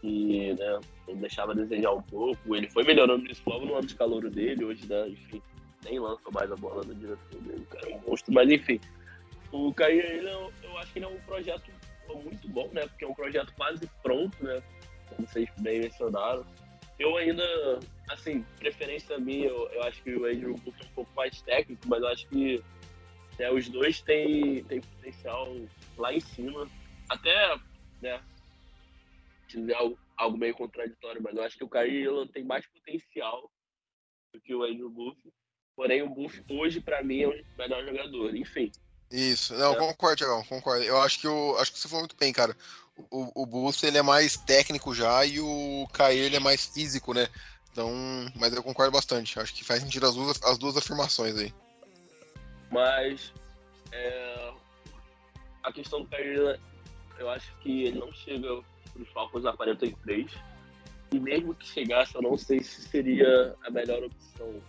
[0.00, 2.54] que né, ele deixava a desejar um pouco.
[2.54, 5.42] Ele foi melhorando isso logo no ano de calor dele, hoje, né, enfim,
[5.84, 8.80] nem lança mais a bola na direção dele, cara é um monstro, mas enfim.
[9.50, 11.70] O Caio, ele, é eu acho que ele é um projeto
[12.22, 14.62] muito bom, né, porque é um projeto quase pronto, né,
[15.08, 16.44] como vocês bem mencionaram.
[16.98, 17.44] Eu ainda,
[18.10, 22.02] assim, preferência minha, eu, eu acho que o Andrew é um pouco mais técnico, mas
[22.02, 22.62] eu acho que
[23.38, 25.56] né, os dois têm, têm potencial
[25.96, 26.66] lá em cima.
[27.08, 27.56] Até,
[28.02, 28.20] né,
[29.56, 33.50] dizer algo, algo meio contraditório, mas eu acho que o Kyrie tem mais potencial
[34.32, 35.16] do que o Andrew Buff.
[35.74, 38.34] Porém, o Buff hoje, para mim, é o melhor jogador.
[38.34, 38.70] Enfim.
[39.10, 39.76] Isso, não, é.
[39.76, 40.84] concordo, Tiagão, concordo.
[40.84, 42.54] Eu acho que, eu, acho que você falou muito bem, cara.
[43.10, 47.14] O, o Buff, ele é mais técnico já e o Kyrie, ele é mais físico,
[47.14, 47.28] né?
[47.70, 47.92] Então,
[48.34, 49.38] mas eu concordo bastante.
[49.38, 51.54] Acho que faz sentido as duas, as duas afirmações aí.
[52.70, 53.32] Mas
[53.92, 54.52] é,
[55.62, 56.58] a questão do Kyrie,
[57.18, 58.62] eu acho que ele não chega
[59.02, 60.32] os Falcons a 43.
[61.12, 64.62] E mesmo que chegasse, eu não sei se seria a melhor opção.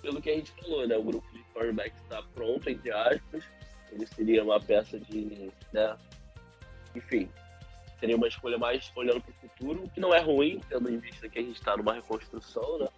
[0.00, 0.96] Pelo que a gente falou, né?
[0.96, 3.44] O grupo de cornerbacks está pronto, entre aspas.
[3.90, 5.50] Ele seria uma peça de.
[5.72, 5.96] Né?
[6.94, 7.28] Enfim,
[7.98, 10.98] seria uma escolha mais olhando para o futuro, o que não é ruim, tendo em
[10.98, 12.88] vista que a gente está numa reconstrução, né?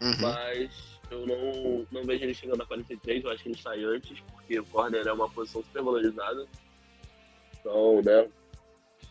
[0.00, 0.16] Uhum.
[0.20, 4.20] Mas eu não, não vejo ele chegando a 43, eu acho que ele sai antes,
[4.20, 6.46] porque o corner é uma posição super valorizada.
[7.58, 8.28] Então, né,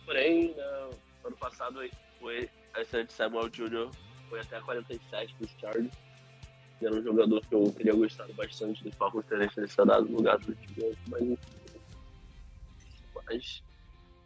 [0.06, 1.80] Porém, no ano passado
[2.20, 3.90] foi essa de Samuel Jr.
[4.30, 5.94] foi até 47 para os Chargers.
[6.82, 10.54] Era um jogador que eu teria gostado bastante dos Falcons terem selecionado no lugar do
[10.54, 11.40] time, mas,
[13.26, 13.64] mas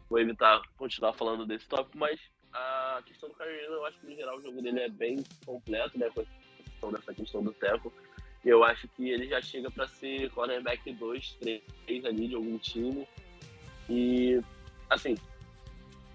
[0.08, 2.20] vou evitar continuar falando desse tópico, mas
[2.52, 5.96] a questão do Kyrie eu acho que no geral o jogo dele é bem completo,
[5.96, 7.92] né, com a dessa questão do teco.
[8.44, 11.38] Eu acho que ele já chega para ser cornerback 2,
[11.86, 13.06] 3 ali de algum time.
[13.88, 14.40] E,
[14.88, 15.14] assim,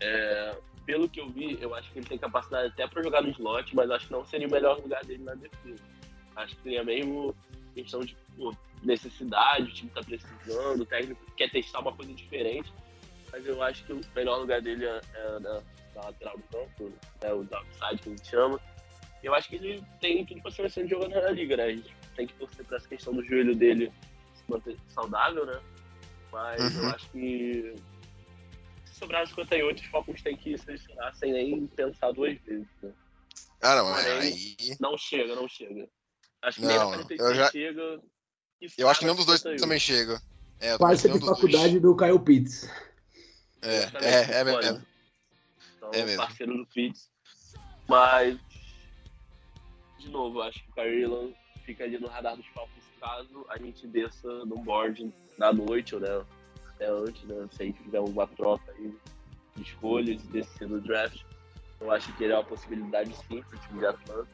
[0.06, 3.30] é, pelo que eu vi, eu acho que ele tem capacidade até para jogar no
[3.30, 5.84] slot, mas acho que não seria o melhor lugar dele na defesa.
[6.36, 7.36] Acho que seria mesmo
[7.74, 12.72] questão de pô, necessidade, o time tá precisando, o técnico quer testar uma coisa diferente,
[13.32, 15.62] mas eu acho que o melhor lugar dele é, é na,
[15.96, 18.60] na, lateral do campo, é o outside que a gente chama.
[19.24, 21.64] Eu acho que ele tem tudo para ser assim jogador na liga, né?
[21.64, 23.92] A gente tem que torcer para essa questão do joelho dele
[24.36, 25.60] se manter saudável, né?
[26.32, 26.84] Mas uhum.
[26.84, 27.76] eu acho que
[28.96, 32.68] se sobrar 58, os Falcons têm que selecionar sem nem pensar duas vezes.
[32.82, 32.92] Né?
[33.62, 34.78] Ah, não, Porém, aí...
[34.80, 35.90] não chega, não chega.
[36.42, 37.52] Acho que não, nem 46 já...
[37.52, 38.02] chega.
[38.78, 40.22] Eu acho que nenhum dos dois também chega.
[40.60, 42.70] É, Parça de faculdade do Kyle Pitts.
[43.62, 44.86] É, é, é, mesmo.
[45.76, 46.18] Então, é mesmo.
[46.18, 47.10] parceiro do Pitts.
[47.88, 48.40] Mas,
[50.00, 51.36] de novo, acho que o Kyrie
[51.66, 56.02] fica ali no radar dos Falcons caso a gente desça no board da noite ou
[56.02, 56.26] né,
[56.76, 57.48] até antes, né?
[57.52, 58.94] Se a gente tiver uma troca aí
[59.56, 61.22] de escolhas e descer no draft.
[61.80, 64.28] Eu acho que ele é uma possibilidade sim para o time de Atlanta.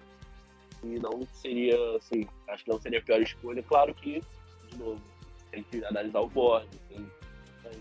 [0.84, 3.64] E não seria, assim, acho que não seria a pior escolha.
[3.64, 4.22] Claro que,
[4.70, 5.02] de novo,
[5.52, 6.68] tem que analisar o board.
[6.90, 7.72] Tem, né,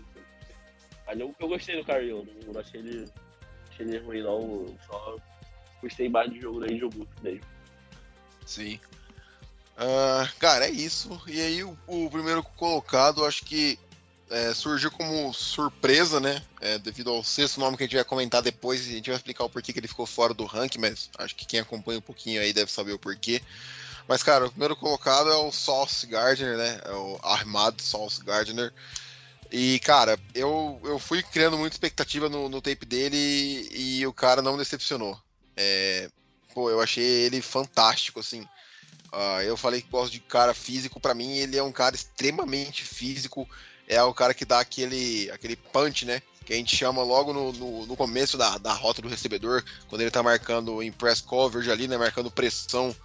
[1.07, 3.11] mas eu, eu gostei do Kyrie, não, achei ele,
[3.69, 4.65] achei ele ruim não.
[4.85, 5.15] Só
[5.81, 7.45] gostei mais do jogo da Angel Booth mesmo.
[8.45, 8.79] Sim.
[9.77, 11.21] Uh, cara, é isso.
[11.27, 13.79] E aí o, o primeiro colocado, acho que
[14.31, 16.41] é, surgiu como surpresa, né?
[16.59, 19.43] É, devido ao sexto nome que a gente vai comentar depois, a gente vai explicar
[19.43, 22.41] o porquê que ele ficou fora do ranking, mas acho que quem acompanha um pouquinho
[22.41, 23.41] aí deve saber o porquê.
[24.07, 26.81] Mas, cara, o primeiro colocado é o Sauce Gardner, né?
[26.85, 28.73] É o Armad Sauce Gardner.
[29.51, 34.13] E, cara, eu, eu fui criando muita expectativa no, no tape dele e, e o
[34.13, 35.19] cara não decepcionou.
[35.57, 36.09] É,
[36.53, 38.41] pô, eu achei ele fantástico, assim.
[39.11, 42.85] Uh, eu falei que gosto de cara físico, para mim ele é um cara extremamente
[42.85, 43.47] físico,
[43.91, 46.21] é o cara que dá aquele, aquele punch, né?
[46.45, 50.01] Que a gente chama logo no, no, no começo da, da rota do recebedor, quando
[50.01, 51.97] ele tá marcando em press coverage ali, né?
[51.97, 52.95] Marcando pressão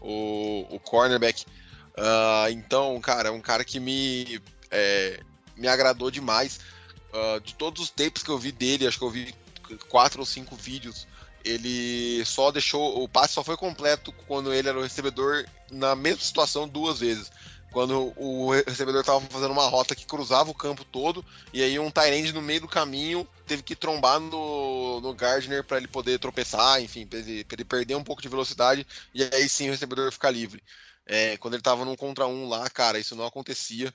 [0.00, 1.44] o, o cornerback.
[1.98, 4.40] Uh, então, cara, é um cara que me,
[4.70, 5.20] é,
[5.56, 6.60] me agradou demais.
[7.12, 9.34] Uh, de todos os tapes que eu vi dele, acho que eu vi
[9.88, 11.08] quatro ou cinco vídeos
[11.46, 13.02] ele só deixou.
[13.02, 17.30] O passe só foi completo quando ele era o recebedor na mesma situação duas vezes.
[17.76, 21.22] Quando o recebedor estava fazendo uma rota que cruzava o campo todo,
[21.52, 25.76] e aí um Tyrande no meio do caminho teve que trombar no, no Gardner para
[25.76, 29.68] ele poder tropeçar, enfim, para ele, ele, perder um pouco de velocidade, e aí sim
[29.68, 30.62] o recebedor ficar livre.
[31.04, 33.92] É, quando ele estava num contra um lá, cara, isso não acontecia.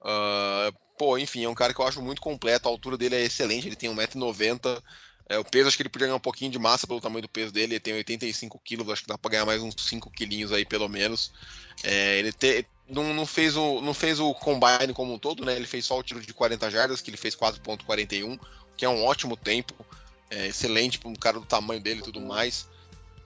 [0.00, 3.24] Uh, pô, enfim, é um cara que eu acho muito completo, a altura dele é
[3.24, 4.80] excelente, ele tem 1,90m,
[5.28, 7.28] é, o peso, acho que ele podia ganhar um pouquinho de massa pelo tamanho do
[7.28, 7.74] peso dele.
[7.74, 10.88] Ele tem 85 quilos, acho que dá para ganhar mais uns 5 quilinhos aí, pelo
[10.88, 11.32] menos.
[11.84, 15.54] É, ele te, não, não, fez o, não fez o combine como um todo, né?
[15.54, 18.38] Ele fez só o tiro de 40 jardas, que ele fez 4.41,
[18.76, 19.74] que é um ótimo tempo.
[20.30, 22.68] É, excelente para um cara do tamanho dele e tudo mais.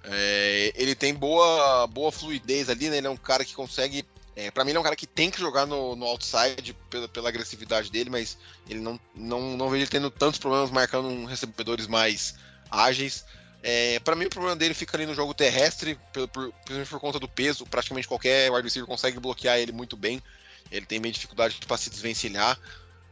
[0.05, 2.99] É, ele tem boa, boa fluidez ali, né?
[2.99, 4.05] Ele é um cara que consegue
[4.35, 7.07] é, para mim, ele é um cara que tem que jogar no, no outside pela,
[7.07, 8.39] pela, agressividade dele, mas
[8.69, 12.35] ele não, não, não vejo ele tendo tantos problemas marcando um recebedores mais
[12.71, 13.25] ágeis.
[13.63, 16.53] É, para mim, o problema dele fica ali no jogo terrestre, por, por,
[16.89, 17.65] por conta do peso.
[17.67, 20.21] Praticamente qualquer wide receiver consegue bloquear ele muito bem.
[20.71, 22.59] Ele tem meio dificuldade para se desvencilhar.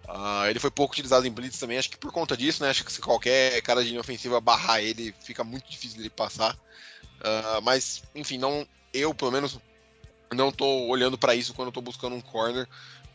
[0.08, 2.70] Uh, ele foi pouco utilizado em blitz também, acho que por conta disso, né?
[2.70, 6.54] Acho que se qualquer cara de linha ofensiva barrar ele, fica muito difícil dele passar.
[6.54, 9.60] Uh, mas, enfim, não, eu pelo menos
[10.34, 12.66] não estou olhando para isso quando estou buscando um corner.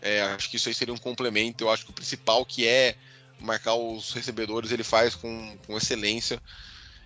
[0.02, 1.64] É, acho que isso aí seria um complemento.
[1.64, 2.96] Eu acho que o principal que é
[3.40, 6.42] marcar os recebedores ele faz com, com excelência.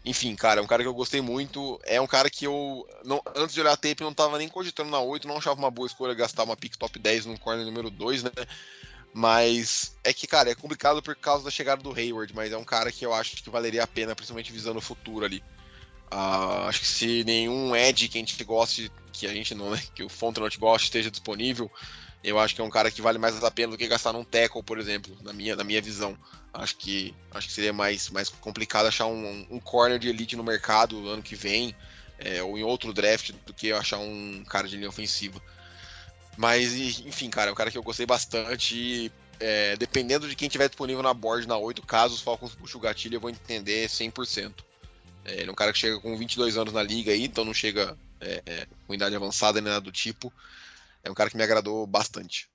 [0.06, 1.80] Enfim, cara, é um cara que eu gostei muito.
[1.86, 4.90] É um cara que eu, não, antes de olhar a tape, não estava nem cogitando
[4.90, 7.90] na 8, não achava uma boa escolha gastar uma pick top 10 no corner número
[7.90, 8.32] 2, né?
[9.14, 12.64] Mas é que, cara, é complicado por causa da chegada do Hayward, mas é um
[12.64, 15.44] cara que eu acho que valeria a pena, principalmente visando o futuro ali.
[16.12, 19.82] Uh, acho que se nenhum Edge que a gente goste, que a gente não, né,
[19.94, 21.72] que o Fontenot goste esteja disponível,
[22.24, 24.24] eu acho que é um cara que vale mais a pena do que gastar num
[24.24, 26.18] tackle, por exemplo, na minha, na minha visão.
[26.54, 30.44] Acho que, acho que seria mais, mais complicado achar um, um corner de elite no
[30.44, 31.76] mercado ano que vem,
[32.18, 35.42] é, ou em outro draft, do que achar um cara de linha ofensiva.
[36.36, 40.50] Mas, enfim, cara, é um cara que eu gostei bastante e, é, dependendo de quem
[40.50, 43.88] tiver disponível na board na 8, caso os Falcons puxem o gatilho, eu vou entender
[43.88, 44.54] 100%.
[45.26, 47.54] É, ele é um cara que chega com 22 anos na liga aí, então não
[47.54, 50.32] chega é, é, com idade avançada nem nada do tipo.
[51.10, 52.48] É um cara que me agradou bastante.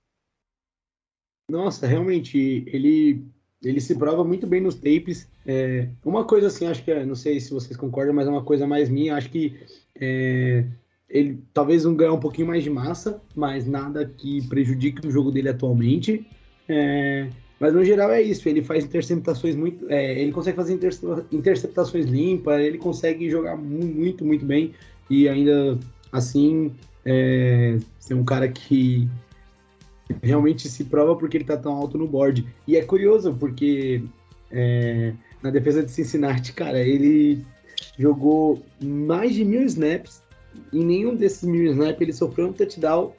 [1.51, 3.27] Nossa, realmente, ele,
[3.61, 5.29] ele se prova muito bem nos tapes.
[5.45, 8.45] É, uma coisa assim, acho que, é, não sei se vocês concordam, mas é uma
[8.45, 9.61] coisa mais minha, acho que
[10.01, 10.65] é,
[11.09, 15.33] ele talvez não ganhe um pouquinho mais de massa, mas nada que prejudique o jogo
[15.33, 16.25] dele atualmente.
[16.69, 17.29] É,
[17.59, 19.91] Mas no geral é isso, ele faz interceptações muito.
[19.91, 20.79] É, ele consegue fazer
[21.33, 24.73] interceptações limpas, ele consegue jogar muito, muito bem.
[25.11, 25.77] E ainda
[26.13, 26.73] assim
[27.05, 29.09] é, ser um cara que
[30.23, 32.47] realmente se prova porque ele tá tão alto no board.
[32.67, 34.03] E é curioso, porque
[34.51, 37.45] é, na defesa de Cincinnati, cara, ele
[37.99, 40.23] jogou mais de mil snaps.
[40.73, 43.13] Em nenhum desses mil snaps ele sofreu um touchdown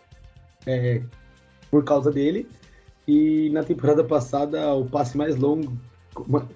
[0.65, 1.01] é,
[1.69, 2.47] por causa dele.
[3.07, 5.77] E na temporada passada, o passe mais longo,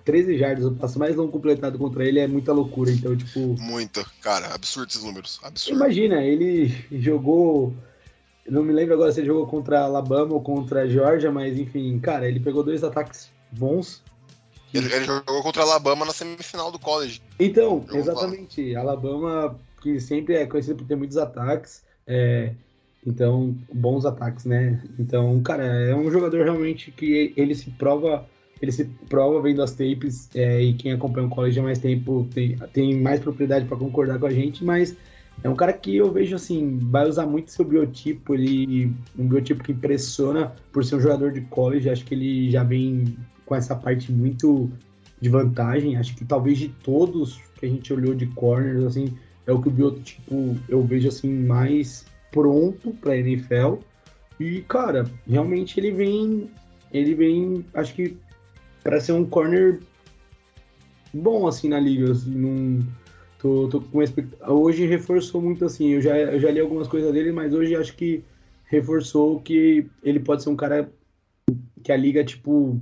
[0.03, 2.91] 13 jardas, o passe mais longo completado contra ele é muita loucura.
[2.91, 3.39] Então, tipo.
[3.59, 5.39] Muito, cara, absurdo esses números.
[5.43, 5.77] Absurdo.
[5.77, 7.73] Imagina, ele jogou.
[8.47, 12.27] Não me lembro agora se ele jogou contra Alabama ou contra Georgia, mas enfim, cara,
[12.27, 14.01] ele pegou dois ataques bons.
[14.73, 17.21] Ele, ele jogou contra Alabama na semifinal do college.
[17.39, 18.75] Então, exatamente.
[18.75, 21.83] Alabama, que sempre é conhecido por ter muitos ataques.
[22.05, 22.53] É,
[23.05, 24.81] então, bons ataques, né?
[24.97, 28.27] Então, cara, é um jogador realmente que ele se prova,
[28.61, 32.27] ele se prova vendo as tapes, é, e quem acompanha o college há mais tempo
[32.33, 34.95] tem, tem mais propriedade para concordar com a gente, mas
[35.43, 39.63] é um cara que eu vejo assim, vai usar muito seu biotipo, ele um biotipo
[39.63, 43.75] que impressiona por ser um jogador de college, acho que ele já vem com essa
[43.75, 44.69] parte muito
[45.21, 49.13] de vantagem, acho que talvez de todos que a gente olhou de corners, assim,
[49.45, 53.75] é o que o biotipo eu vejo assim mais pronto para NFL.
[54.39, 56.49] E, cara, realmente ele vem.
[56.91, 58.17] Ele vem, acho que,
[58.83, 59.79] para ser um corner
[61.13, 62.11] bom, assim, na liga.
[62.11, 62.87] Assim, num,
[63.39, 63.99] tô, tô com
[64.53, 65.89] Hoje reforçou muito, assim.
[65.89, 68.23] Eu já, eu já li algumas coisas dele, mas hoje acho que
[68.65, 70.91] reforçou que ele pode ser um cara
[71.83, 72.79] que a liga, tipo,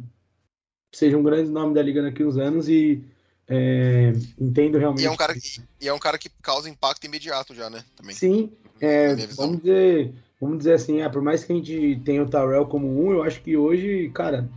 [0.93, 3.03] seja um grande nome da liga daqui uns anos e
[3.47, 5.03] é, entendo realmente.
[5.03, 7.83] E é, um cara que, e é um cara que causa impacto imediato já, né?
[7.95, 8.13] Também.
[8.13, 12.29] Sim, é, vamos dizer, vamos dizer assim, é, por mais que a gente tenha o
[12.29, 14.49] Tarell como um, eu acho que hoje, cara,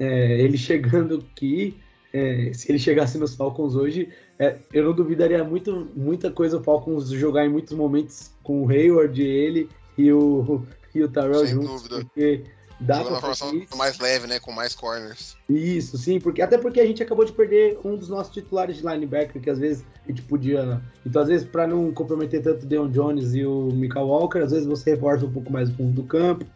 [0.00, 1.78] é, ele chegando aqui,
[2.12, 6.64] é, se ele chegasse nos Falcons hoje, é, eu não duvidaria muito, muita coisa o
[6.64, 11.54] Falcons jogar em muitos momentos com o Hayward, ele e o, e o Tarell Sem
[11.54, 12.00] juntos, dúvida.
[12.00, 12.44] porque
[12.80, 14.40] Dá Jogando uma formação mais leve, né?
[14.40, 15.36] Com mais corners.
[15.50, 18.86] Isso, sim, porque até porque a gente acabou de perder um dos nossos titulares de
[18.86, 20.80] linebacker, que às vezes a gente podia.
[21.04, 24.52] Então, às vezes, para não comprometer tanto o Deon Jones e o Michael Walker, às
[24.52, 26.46] vezes você reforça um pouco mais o fundo do campo.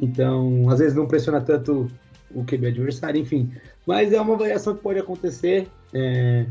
[0.00, 1.90] Então, às vezes não pressiona tanto
[2.34, 3.52] o QB adversário, enfim.
[3.86, 5.68] Mas é uma variação que pode acontecer.
[5.92, 6.46] É...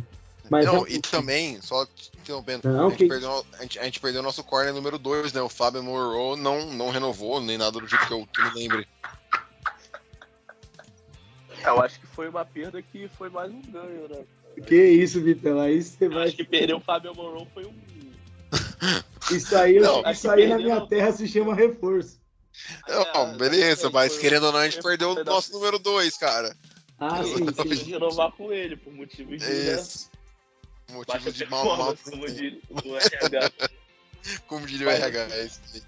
[0.50, 1.88] Mas não, e também, só
[2.20, 4.98] interrompendo, Não, a, gente que- perdeu, a, gente, a gente perdeu o nosso corner número
[5.00, 5.42] 2, né?
[5.42, 8.60] O Fábio Moreau não, não renovou, nem nada do tipo que eu, que eu me
[8.60, 8.88] lembre.
[11.66, 14.24] Eu acho que foi uma perda que foi mais um ganho, né?
[14.68, 15.60] Que isso, Vitão?
[15.60, 16.28] Aí você Eu vai.
[16.28, 17.74] acho que perder o Fábio Moron foi um.
[19.32, 22.20] Isso aí, Não, isso aí na minha terra se chama reforço.
[22.88, 26.18] Não, É, beleza, foi- mas querendo ou não, a gente perdeu o nosso número 2,
[26.18, 26.56] cara.
[27.00, 27.84] Ah, sim, Tem sim.
[27.86, 29.46] que renovar com ele, por motivos de.
[29.46, 30.10] né, Isso.
[31.08, 33.52] Baixa Motivo de mal, mal como diria o RH.
[34.48, 35.20] como diria o RH.
[35.36, 35.82] é isso aí.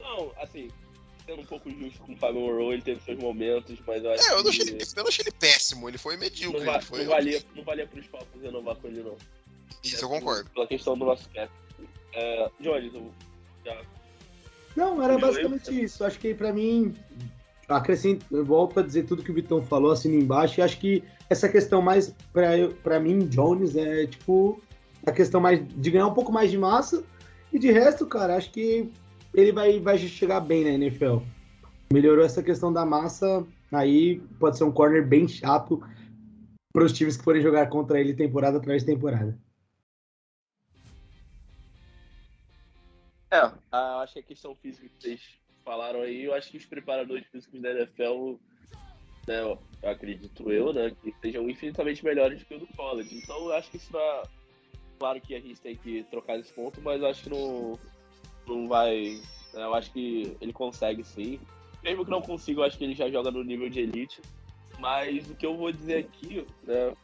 [0.00, 0.68] Não, assim,
[1.24, 4.24] sendo um pouco justo com o Fábio Moreau, ele teve seus momentos, mas eu acho
[4.28, 6.64] É, eu não, que achei ele, eu não achei ele péssimo, ele foi medíocre.
[6.64, 9.16] não, ele foi, não valia, não valia pros Falcons renovar com ele, não.
[9.84, 10.50] Isso, eu É, concordo.
[10.50, 11.50] Pela questão do nosso cap.
[12.12, 13.14] É, Jones, eu
[13.64, 13.80] já
[14.80, 16.02] Não, era basicamente isso.
[16.02, 16.94] Acho que pra mim,
[17.68, 20.58] acrescento, eu volto a dizer tudo que o Vitão falou assim embaixo.
[20.58, 24.58] E acho que essa questão mais pra mim, Jones, é tipo
[25.06, 27.04] a questão mais de ganhar um pouco mais de massa.
[27.52, 28.90] E de resto, cara, acho que
[29.34, 31.18] ele vai, vai chegar bem na NFL.
[31.92, 35.82] Melhorou essa questão da massa, aí pode ser um corner bem chato
[36.72, 39.36] para os times que forem jogar contra ele temporada atrás de temporada.
[43.30, 45.20] É, a- acho que a questão física que vocês
[45.64, 48.34] falaram aí, eu acho que os preparadores físicos da NFL,
[49.26, 53.16] né, eu acredito eu, né, que sejam infinitamente melhores que o do college.
[53.16, 54.22] Então eu acho que isso não é...
[54.98, 57.78] Claro que a gente tem que trocar esse ponto, mas eu acho que não,
[58.46, 59.20] não vai...
[59.54, 61.40] né, eu acho que ele consegue sim.
[61.82, 64.20] Mesmo que não consiga, eu acho que ele já joga no nível de elite.
[64.78, 66.94] Mas o que eu vou dizer aqui, né,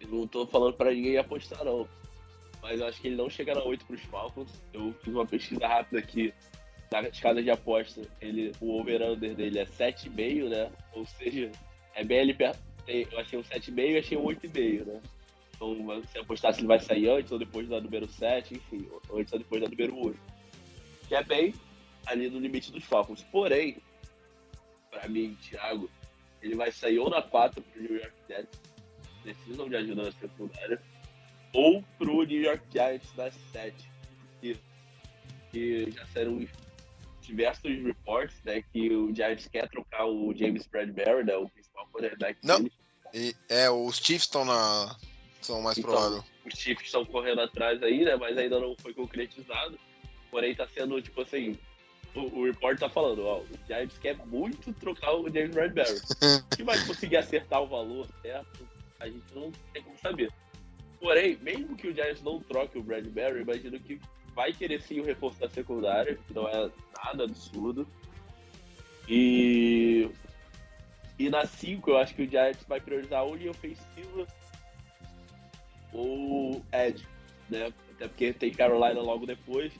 [0.00, 1.86] eu não tô falando pra ninguém apostar não
[2.62, 4.50] mas eu acho que ele não chega na 8 para os Falcons.
[4.72, 6.32] Eu fiz uma pesquisa rápida aqui
[6.90, 8.02] nas casas de aposta.
[8.20, 10.70] Ele, o over-under dele é 7,5, né?
[10.92, 11.50] Ou seja,
[11.94, 12.60] é bem ali perto.
[12.86, 15.00] Eu achei um 7,5 e achei um 8,5, né?
[15.54, 19.32] Então, se apostar se ele vai sair antes ou depois da número 7, enfim, antes
[19.32, 20.18] ou depois da número 8.
[21.06, 21.54] Que é bem
[22.06, 23.22] ali no limite dos Falcons.
[23.24, 23.76] Porém,
[24.90, 25.90] para mim, Thiago,
[26.42, 28.60] ele vai sair ou na 4 para o New York Jets.
[29.22, 30.80] Precisam de ajuda na secundária
[31.52, 33.74] ou pro New York Giants das 7.
[34.40, 34.56] Que,
[35.50, 36.48] que já saíram os
[37.22, 42.38] diversos reports, né, que o Giants quer trocar o James Bradbury, né, o principal quarterback
[42.42, 42.58] Não.
[42.58, 42.72] deles.
[43.12, 44.96] E, é, os Chiefs estão na.
[45.40, 46.24] São mais Então, prováveis.
[46.44, 49.78] Os Chiefs estão correndo atrás aí, né, mas ainda não foi concretizado.
[50.30, 51.58] Porém, tá sendo, tipo assim,
[52.14, 56.00] o, o report tá falando, ó, o Giants quer muito trocar o James Bradbury.
[56.54, 58.68] Se vai conseguir acertar o valor certo,
[59.00, 60.32] a gente não tem como saber.
[61.00, 63.98] Porém, mesmo que o Giants não troque o Bradbury, imagino que
[64.34, 66.70] vai querer sim o reforço da secundária, que não é
[67.04, 67.86] nada absurdo.
[69.08, 70.10] E.
[71.18, 74.26] E na 5, eu acho que o Giants vai priorizar ou linha ofensiva
[75.92, 77.06] ou Ed,
[77.48, 77.72] né?
[77.92, 79.72] Até porque tem Carolina logo depois.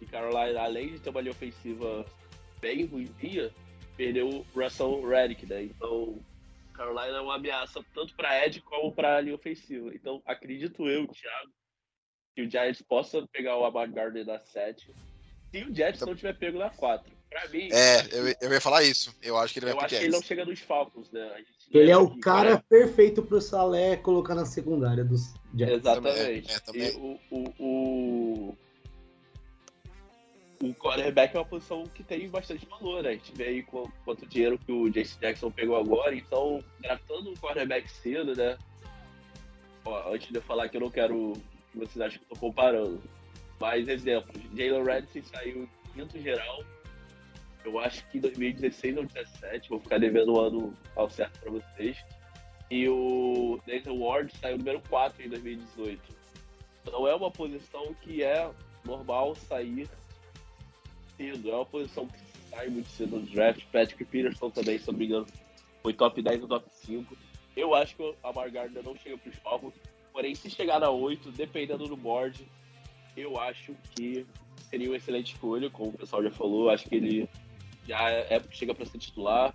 [0.00, 2.04] E Carolina, além de ter uma linha ofensiva
[2.60, 3.50] bem ruimzinha,
[3.96, 5.64] perdeu o Russell Reddick, né?
[5.64, 6.18] Então,
[6.78, 9.90] Carolina é uma ameaça tanto para Ed como para a linha ofensiva.
[9.92, 11.50] Então, acredito eu, Thiago,
[12.36, 14.94] que o Giants possa pegar o Amar Gardner na 7.
[15.50, 17.10] Se o Jets não tiver pego na 4.
[17.28, 19.14] Pra mim, É, eu, eu ia falar isso.
[19.22, 20.28] Eu acho que ele vai eu pro acho que ele não Jets.
[20.28, 21.22] chega nos Falcons, né?
[21.34, 25.74] A gente Ele é o que, cara perfeito pro Salé colocar na secundária dos Jets.
[25.74, 26.50] Exatamente.
[26.50, 26.88] É, é, também.
[26.88, 28.58] E o, o, o,
[30.62, 33.10] o quarterback é uma posição que tem bastante valor, né?
[33.10, 37.30] A gente vê aí qu- quanto dinheiro que o Jace Jackson pegou agora, então, draftando
[37.30, 38.58] um quarterback cedo, né?
[39.84, 41.32] Ó, antes de eu falar que eu não quero
[41.70, 43.00] que vocês achem que eu tô comparando.
[43.60, 46.62] Mas, exemplos, Jalen Redson saiu em quinto geral.
[47.64, 51.50] Eu acho que em 2016 ou 2017, vou ficar devendo o ano ao certo pra
[51.50, 51.96] vocês.
[52.70, 56.00] E o Nathan Ward saiu número 4 em 2018.
[56.82, 58.48] Então é uma posição que é
[58.84, 59.88] normal sair
[61.18, 61.50] cedo.
[61.50, 63.62] É uma posição que sai muito cedo no draft.
[63.70, 65.26] Patrick Peterson também, se não me engano,
[65.82, 67.16] foi top 10 ou top 5.
[67.56, 69.74] Eu acho que a Margarda não chega para os Falcons.
[70.12, 72.46] Porém, se chegar na 8, dependendo do board,
[73.16, 74.24] eu acho que
[74.70, 76.70] seria uma excelente escolha, como o pessoal já falou.
[76.70, 77.28] Acho que ele
[77.86, 79.54] já é, chega para ser titular.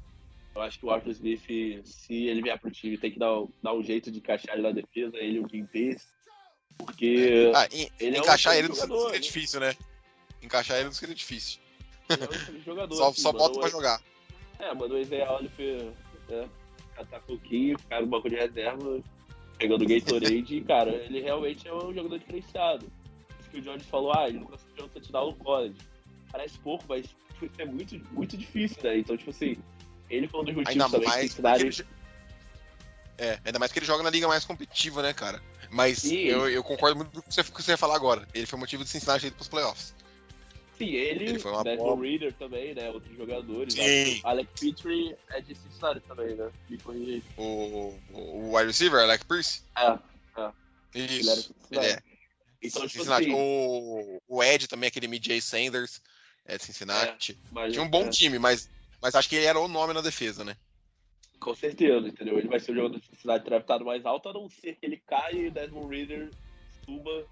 [0.55, 1.41] Eu acho que o Arthur Smith,
[1.86, 4.72] se ele vier pro time, tem que dar, dar um jeito de encaixar ele na
[4.72, 6.07] defesa, ele e o Pace.
[6.78, 9.20] Porque Ah, en- Ele é um encaixar ele jogador, né?
[9.20, 9.74] difícil, né?
[10.43, 11.59] Encaixar ele não seria difícil.
[12.09, 12.95] ele é um jogador.
[12.95, 14.01] Só, assim, só bota pra jogar.
[14.59, 15.93] É, mandou o Isaiah Oliver
[16.29, 16.49] né,
[16.95, 19.01] catar coquinho, ficar no banco de reserva,
[19.57, 22.91] pegando o Gatorade, e, cara, ele realmente é um jogador diferenciado.
[23.39, 25.75] Isso que o Jones falou, ah, ele não conseguiu um touchdown no college.
[26.31, 27.07] Parece pouco, mas
[27.39, 28.97] tipo, é muito, muito difícil, né?
[28.97, 29.57] Então, tipo assim,
[30.09, 31.85] ele foi um dos motivos Ainda também que mais ensinaram ele...
[33.17, 35.41] É, ainda mais que ele joga na liga mais competitiva, né, cara?
[35.69, 36.17] Mas Sim.
[36.17, 38.27] eu, eu concordo muito com o que você, que ia falar agora.
[38.33, 39.93] Ele foi motivo de Cincinnati ir pros playoffs.
[40.84, 42.89] Ele, Ele foi uma boa- Reader também, né?
[42.89, 43.73] Outros jogadores.
[43.73, 44.21] Sim.
[44.23, 46.51] Alex Petrie é de Cincinnati também, né?
[46.69, 47.23] Me.
[47.38, 49.61] O, o, o wide receiver, Alec Pierce?
[49.77, 49.99] É,
[50.95, 51.53] Isso.
[51.71, 52.01] ele é.
[52.61, 53.25] Então, tipo Cincinnati.
[53.25, 56.01] assim, O, o Ed também, aquele Midjay Sanders,
[56.45, 57.38] é de Cincinnati.
[57.51, 58.69] mas, Tinha um bom é, time, mas,
[59.01, 60.55] mas acho que ele era o nome na defesa, né?
[61.39, 62.39] Com certeza, entendeu?
[62.39, 64.97] Ele vai ser o jogador de Cincinnati draftado mais alto, a não ser que ele
[65.05, 66.31] caia e Desmond Reader
[66.86, 67.27] suba.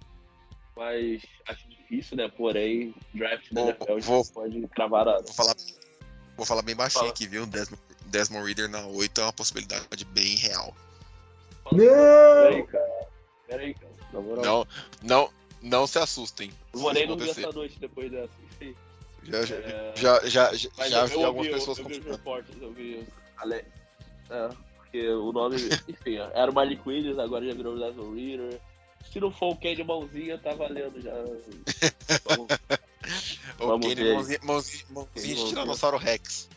[0.82, 2.28] Mas acho difícil, né?
[2.36, 5.22] Porém, draft da Vou- NFL a gente vou- pode cravar nada.
[5.22, 5.56] Vou falar,
[6.36, 7.12] vou falar bem baixinho Fala.
[7.12, 7.46] aqui, viu?
[7.46, 10.76] Desmond, Desmond Reader na 8 é uma possibilidade bem real.
[11.72, 11.78] Não!
[11.78, 13.08] Peraí, cara.
[13.48, 13.94] Peraí, cara.
[14.12, 14.44] Na moral.
[14.44, 14.68] Não,
[15.04, 15.30] não,
[15.62, 16.52] não se assustem.
[16.74, 17.48] Não vou se nem dormir acontecer.
[17.48, 18.34] essa noite depois dessa.
[19.24, 21.90] Já, já, É, já, já, já, Mas já vi eu algumas ouvi, pessoas eu, eu
[21.92, 23.08] vi os reportes, eu vi.
[23.38, 23.64] Ale...
[24.32, 25.58] É, porque o nome,
[25.88, 28.60] enfim, era o Malik Williams, agora já virou o Desmond Reader.
[29.12, 31.12] Se não for o Kenny Mãozinha, tá valendo já.
[32.26, 32.48] Vamos,
[33.60, 34.14] O Vamos Kenny, ver.
[34.14, 35.50] mãozinha, mãozinha, mãozinha de.
[35.50, 36.50] Tiranossauro Rex.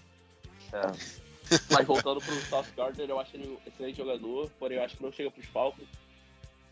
[0.72, 1.24] é.
[1.70, 5.02] Mas voltando pro South Gardner, eu acho ele um excelente jogador, porém eu acho que
[5.02, 5.86] não chega pros Falcons.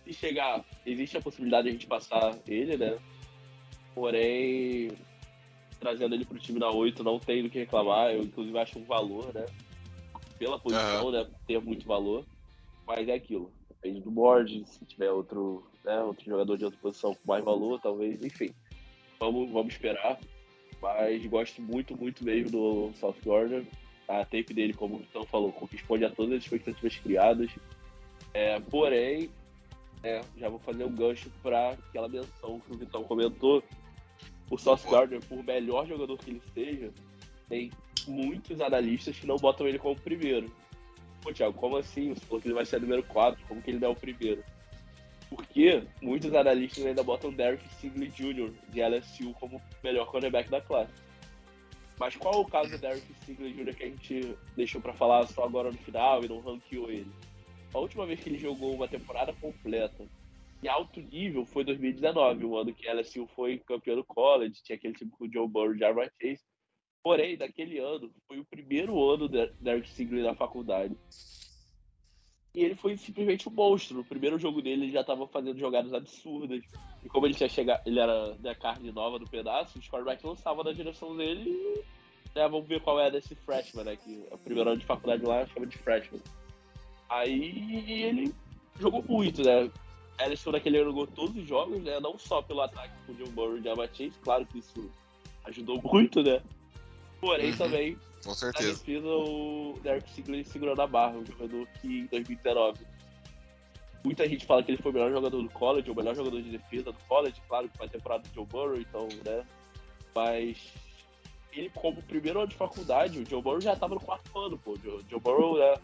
[0.04, 2.98] Se chegar, existe a possibilidade de a gente passar ele, né?
[3.94, 4.90] Porém,
[5.78, 8.12] trazendo ele pro time da 8 não tem do que reclamar.
[8.12, 9.44] Eu, inclusive, acho um valor, né?
[10.38, 11.26] Pela posição, né?
[11.46, 12.24] Ter muito valor.
[12.86, 13.52] Mas é aquilo.
[13.82, 14.64] Depende do board.
[14.64, 18.22] Se tiver outro, né, outro jogador de outra posição com mais valor, talvez.
[18.22, 18.54] Enfim,
[19.18, 20.20] vamos, vamos esperar.
[20.80, 23.66] Mas gosto muito, muito mesmo do South Gardner.
[24.06, 27.50] A tape dele, como o Vitão falou, corresponde a todas as expectativas criadas.
[28.32, 29.30] É, porém,
[30.02, 33.62] é, já vou fazer um gancho para aquela menção que o Vitão comentou.
[34.50, 36.92] O Sauce Gardner, por melhor jogador que ele seja,
[37.48, 37.70] tem
[38.06, 40.52] muitos analistas que não botam ele como primeiro.
[41.22, 42.12] Pô, Thiago, como assim?
[42.12, 44.42] Você falou que ele vai ser número 4, como que ele é o primeiro?
[45.30, 48.52] Porque muitos analistas ainda botam Derek Stingley Jr.
[48.68, 50.92] de LSU como melhor cornerback da classe.
[51.98, 53.74] Mas qual o caso do Derek Stingley Jr.
[53.74, 57.10] que a gente deixou pra falar só agora no final e não ranqueou ele?
[57.72, 60.04] A última vez que ele jogou uma temporada completa
[60.62, 64.94] em alto nível foi 2019, o ano que LSU foi campeão do college, tinha aquele
[64.94, 66.44] time com o Joe Burrow e Jarvis Chase.
[67.02, 70.96] Porém, naquele ano, foi o primeiro ano da Derek Stingley na faculdade.
[72.54, 73.96] E ele foi simplesmente um monstro.
[73.96, 76.62] No primeiro jogo dele, ele já estava fazendo jogadas absurdas.
[77.02, 80.62] E como ele tinha chegado, ele era da carne nova do pedaço, os quarterbacks lançavam
[80.62, 82.02] na direção dele e.
[82.34, 83.96] Né, vamos ver qual é desse freshman, né?
[83.96, 86.20] Que o primeiro ano de faculdade lá chama de freshman.
[87.10, 88.34] Aí ele
[88.80, 89.70] jogou muito, né?
[90.18, 92.00] Ellison naquele ano jogou todos os jogos, né?
[92.00, 94.90] Não só pelo ataque com o John Burrow e Jama Chase, claro que isso
[95.44, 96.40] ajudou muito, né?
[97.22, 97.56] Porém, Uhum.
[97.56, 98.70] também Com certeza.
[98.74, 102.84] defesa, o Derek Stingley segurou na barra, um jogador que em 2019
[104.04, 106.50] muita gente fala que ele foi o melhor jogador do college, o melhor jogador de
[106.50, 109.46] defesa do college, claro que foi a temporada do Joe Burrow, então, né?
[110.12, 110.58] Mas
[111.52, 114.72] ele, como primeiro ano de faculdade, o Joe Burrow já estava no quarto ano, pô.
[114.72, 115.74] O Joe, Burrow né,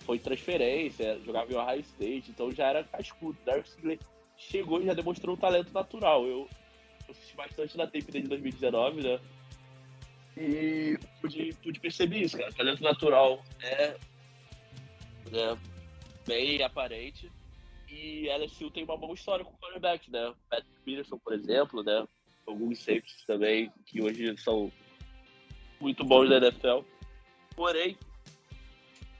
[0.00, 3.38] foi transferência, jogava em Ohio State, então já era cascudo.
[3.44, 4.00] Derek Stingley
[4.36, 6.26] chegou e já demonstrou um talento natural.
[6.26, 6.48] Eu,
[7.06, 9.20] eu assisti bastante na tape dele de 2019, né?
[10.38, 12.52] E pude, pude perceber isso, cara.
[12.52, 13.96] Talento natural é,
[15.32, 15.56] é
[16.26, 17.30] bem aparente.
[17.90, 20.32] E LSU tem uma boa história com o quarterback, né?
[20.48, 22.06] Patrick Peterson, por exemplo, né?
[22.46, 24.70] Alguns safeties também, que hoje são
[25.80, 26.80] muito bons na NFL.
[27.56, 27.96] Porém,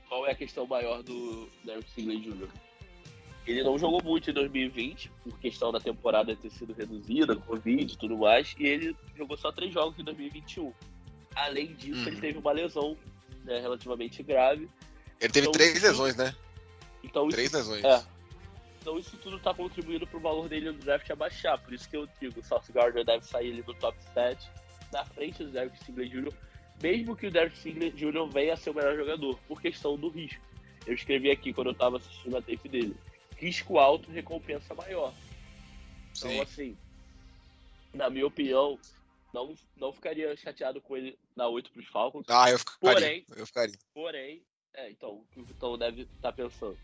[0.08, 2.48] qual é a questão maior do Derek Stingley Jr.?
[3.46, 7.96] Ele não jogou muito em 2020, por questão da temporada ter sido reduzida, Covid e
[7.96, 10.72] tudo mais, e ele jogou só três jogos em 2021.
[11.46, 12.06] Além disso, Uhum.
[12.08, 12.96] ele teve uma lesão
[13.44, 14.68] né, relativamente grave.
[15.20, 16.34] Ele teve Então, três isso- lesões, né?
[17.02, 17.84] Então, isso Três lesões.
[17.84, 18.04] é.
[18.80, 21.58] Então isso tudo tá contribuindo pro valor dele no draft abaixar.
[21.60, 24.48] Por isso que eu digo, o Sauce Gardner deve sair ali no top 7,
[24.92, 26.32] na frente do Derek Stingley Jr.,
[26.82, 28.26] mesmo que o Derek Stingley Jr.
[28.28, 30.40] venha a ser o melhor jogador, por questão do risco.
[30.86, 32.96] Eu escrevi aqui quando eu tava assistindo a tape dele.
[33.36, 35.12] Risco alto, recompensa maior.
[36.16, 36.40] Então, Sim.
[36.40, 36.76] assim,
[37.92, 38.78] na minha opinião,
[39.46, 42.24] não, não ficaria chateado com ele na 8 pros Falcons.
[42.28, 42.80] Ah, eu ficaria.
[42.80, 43.78] Porém- Eu ficaria.
[43.94, 44.42] Porém,
[44.74, 46.78] é, então, o que o Vitão deve estar pensando.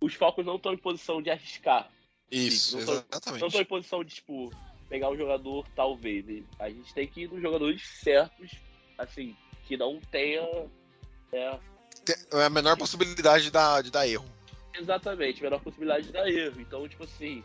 [0.00, 1.90] Os Falcons não estão em posição de arriscar.
[2.30, 3.44] Isso, não tô- Não exatamente.
[3.46, 4.50] estão em posição de, tipo,
[4.88, 6.28] pegar um jogador, talvez.
[6.28, 8.52] E A gente tem que ir nos jogadores certos,
[8.98, 9.36] assim,
[9.66, 10.42] que não tenha.
[11.32, 11.58] É,
[12.32, 14.24] É a menor possibilidade de dar, de dar erro.
[14.74, 16.60] exatamente, menor possibilidade de dar erro.
[16.60, 17.42] Então, tipo assim,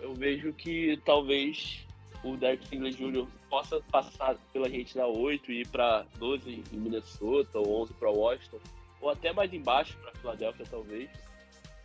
[0.00, 1.84] eu vejo que talvez
[2.24, 3.26] o Derek Stingley Jr.
[3.48, 8.10] possa passar pela gente na 8 e ir pra 12 em Minnesota, ou 11 pra
[8.10, 8.58] Washington,
[9.00, 11.10] ou até mais embaixo pra Filadélfia, talvez.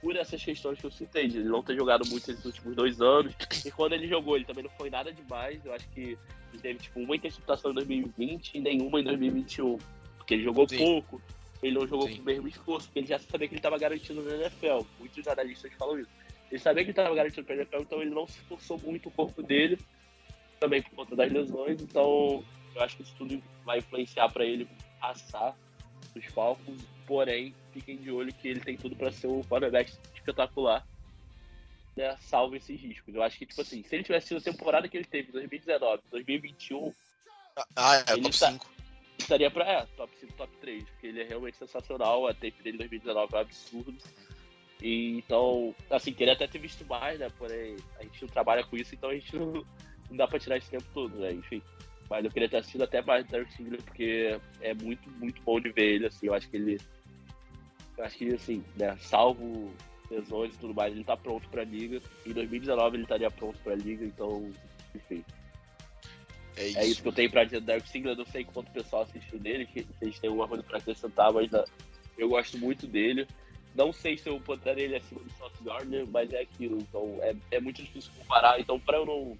[0.01, 2.99] Por essas questões que eu citei, de ele não ter jogado muito nesses últimos dois
[2.99, 3.33] anos.
[3.65, 5.63] E quando ele jogou, ele também não foi nada demais.
[5.65, 6.17] Eu acho que
[6.51, 9.77] ele teve tipo uma interceptação em 2020 e nenhuma em 2021.
[10.17, 10.77] Porque ele jogou Sim.
[10.77, 11.21] pouco,
[11.61, 12.17] ele não jogou Sim.
[12.17, 14.85] com o mesmo esforço, porque ele já sabia que ele estava garantido na NFL.
[14.99, 16.09] Muitos analistas falam isso.
[16.51, 19.11] Ele sabia que ele estava garantido para NFL, então ele não se esforçou muito o
[19.11, 19.79] corpo dele,
[20.63, 21.81] também por conta das lesões.
[21.81, 22.43] Então,
[22.73, 24.65] eu acho que isso tudo vai influenciar para ele
[24.99, 25.57] passar
[26.15, 26.81] dos Falcons.
[27.05, 30.85] Porém, fiquem de olho que ele tem tudo para ser um quarterback espetacular,
[31.97, 32.15] né?
[32.21, 33.13] Salvo esses riscos.
[33.13, 35.33] Eu acho que, tipo assim, se ele tivesse sido a temporada que ele teve em
[35.33, 36.93] 2019, 2021,
[37.75, 38.73] Ah, é, top tá- 5.
[39.19, 42.75] estaria pra é, top 5, top 3, porque ele é realmente sensacional, a tape dele
[42.75, 43.97] em 2019 é um absurdo.
[44.81, 47.29] E, então, assim, queria até ter visto mais, né?
[47.37, 49.65] Porém, a gente não trabalha com isso, então a gente não,
[50.09, 51.31] não dá pra tirar esse tempo todo, né?
[51.31, 51.61] Enfim.
[52.09, 55.71] Mas eu queria ter assistido até mais Derek Stingley, porque é muito, muito bom de
[55.71, 56.79] ver ele, assim, eu acho que ele.
[57.97, 59.73] Eu acho que, assim, né, salvo
[60.09, 62.01] lesões e tudo mais, ele tá pronto pra liga.
[62.25, 64.51] Em 2019 ele estaria pronto pra liga, então,
[64.93, 65.23] enfim.
[66.55, 66.77] É isso.
[66.77, 68.13] É isso que eu tenho pra dizer do Derek Singler.
[68.13, 71.31] Eu não sei quanto o pessoal assistiu dele, que vocês têm alguma coisa pra acrescentar,
[71.33, 71.63] mas né,
[72.17, 73.27] eu gosto muito dele.
[73.73, 76.77] Não sei se eu botaria ele acima do Sauce Gardner, mas é aquilo.
[76.77, 78.59] Então é, é muito difícil comparar.
[78.59, 79.37] Então, pra eu não,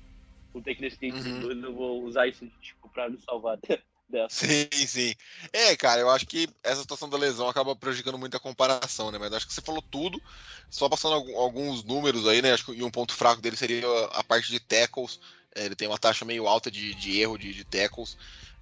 [0.54, 1.40] não ter que decidir entre Uhum.
[1.40, 3.58] dois, eu vou usar isso tipo, pra me salvar
[4.10, 4.46] dessa.
[4.46, 5.14] Sim, sim.
[5.52, 9.18] É, cara, eu acho que essa situação da lesão acaba prejudicando muito a comparação, né?
[9.20, 10.22] Mas acho que você falou tudo,
[10.70, 12.54] só passando alguns números aí, né?
[12.54, 15.20] Acho que e um ponto fraco dele seria a parte de tackles.
[15.56, 18.18] É, ele tem uma taxa meio alta de, de erro de, de tackles.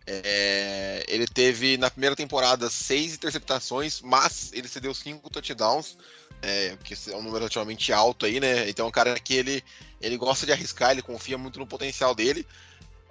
[0.05, 5.95] É, ele teve na primeira temporada seis interceptações, mas ele cedeu cinco touchdowns,
[6.41, 8.69] é, que é um número relativamente alto aí, né?
[8.69, 9.63] Então é um cara que ele,
[10.01, 12.45] ele gosta de arriscar, ele confia muito no potencial dele.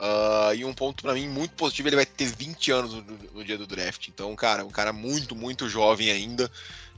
[0.00, 3.44] Ah, e um ponto pra mim muito positivo, ele vai ter 20 anos no, no
[3.44, 4.08] dia do draft.
[4.08, 6.50] Então, cara, um cara muito, muito jovem ainda.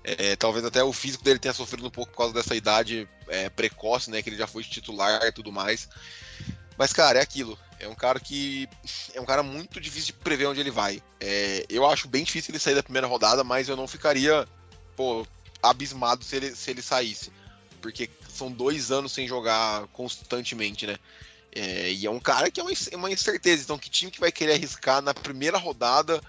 [0.05, 3.49] É, talvez até o físico dele tenha sofrido um pouco por causa dessa idade é,
[3.49, 4.23] precoce, né?
[4.23, 5.89] Que ele já foi titular e tudo mais.
[6.79, 7.59] Mas, cara, é aquilo.
[7.81, 8.69] É um cara que.
[9.15, 11.03] É um cara muito difícil de prever onde ele vai.
[11.21, 14.47] É, eu acho bem difícil ele sair da primeira rodada, mas eu não ficaria,
[14.97, 15.27] pô,
[15.63, 17.33] abismado se ele, se ele saísse.
[17.81, 20.99] Porque são dois anos sem jogar constantemente, né?
[21.55, 23.63] É, e é um cara que é uma incerteza.
[23.63, 26.21] Então, que time que vai querer arriscar na primeira rodada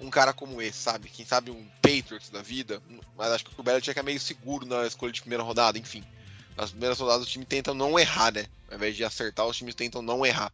[0.00, 1.08] um cara como esse, sabe?
[1.08, 2.82] Quem sabe um Patriots da vida.
[3.16, 6.04] Mas acho que o Belichick é meio seguro na escolha de primeira rodada, enfim.
[6.56, 8.46] Nas primeiras rodadas o time tenta não errar, né?
[8.68, 10.52] Ao invés de acertar, os times tentam não errar.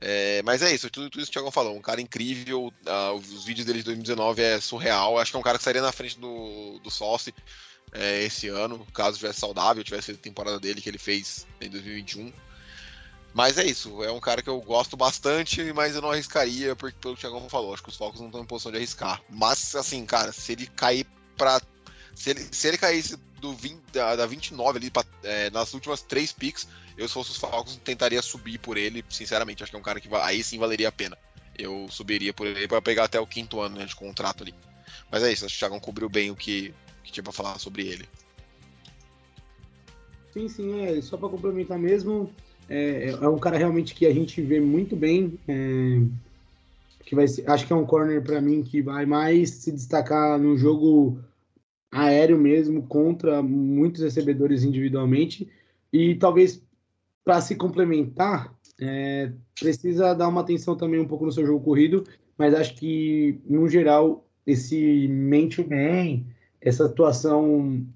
[0.00, 1.76] É, mas é isso, tudo, tudo isso que o Thiago falou.
[1.76, 2.72] Um cara incrível.
[2.86, 5.18] Uh, os vídeos dele de 2019 é surreal.
[5.18, 7.34] Acho que é um cara que estaria na frente do, do Sauce
[7.92, 12.32] é, esse ano, caso estivesse saudável, tivesse a temporada dele que ele fez em 2021.
[13.34, 16.98] Mas é isso, é um cara que eu gosto bastante, mas eu não arriscaria, porque
[17.00, 19.22] pelo que o Thiago falou, acho que os Falcons não estão em posição de arriscar.
[19.28, 21.60] Mas, assim, cara, se ele cair pra.
[22.14, 26.02] Se ele, se ele caísse do 20, da, da 29 ali pra, é, nas últimas
[26.02, 26.66] três picks,
[26.96, 29.62] eu, se fosse os Falcons, tentaria subir por ele, sinceramente.
[29.62, 31.16] Acho que é um cara que aí sim valeria a pena.
[31.56, 34.54] Eu subiria por ele para pegar até o quinto ano né, de contrato ali.
[35.10, 36.74] Mas é isso, acho que o Thiago cobriu bem o que,
[37.08, 38.04] que tinha pra falar sobre ele.
[40.32, 41.00] Sim, sim, é.
[41.00, 42.30] Só para complementar mesmo,
[42.68, 45.38] é, é, um cara realmente que a gente vê muito bem.
[45.48, 46.02] É,
[47.04, 50.38] que vai ser, acho que é um corner para mim que vai mais se destacar
[50.38, 51.18] no jogo
[51.90, 55.50] aéreo mesmo contra muitos recebedores individualmente
[55.90, 56.62] e talvez
[57.24, 62.04] para se complementar é, precisa dar uma atenção também um pouco no seu jogo corrido,
[62.36, 66.24] mas acho que no geral esse man-to-man,
[66.68, 67.86] essa atuação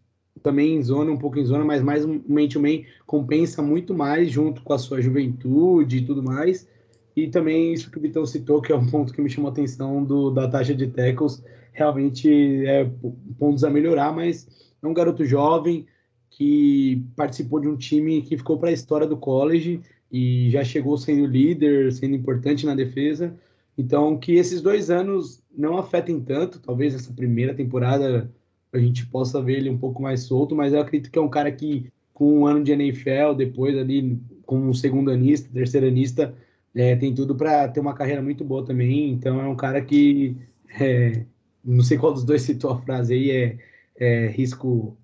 [0.43, 4.63] também em zona, um pouco em zona, mas mais um man-to-man compensa muito mais junto
[4.63, 6.69] com a sua juventude e tudo mais.
[7.15, 9.53] E também isso que o Vitão citou, que é um ponto que me chamou a
[9.53, 12.91] atenção do, da taxa de tackles, realmente é
[13.39, 14.49] pontos a melhorar, mas
[14.83, 15.87] é um garoto jovem
[16.31, 20.97] que participou de um time que ficou para a história do college e já chegou
[20.97, 23.35] sendo líder, sendo importante na defesa.
[23.77, 28.31] Então, que esses dois anos não afetem tanto, talvez essa primeira temporada
[28.73, 31.29] a gente possa ver ele um pouco mais solto, mas eu acredito que é um
[31.29, 36.35] cara que, com um ano de NFL, depois ali como um segundo anista, terceiro anista,
[36.75, 39.11] é, tem tudo para ter uma carreira muito boa também.
[39.11, 40.37] Então é um cara que,
[40.81, 41.25] é,
[41.65, 43.59] não sei qual dos dois citou a frase aí, é,
[43.97, 44.97] é risco.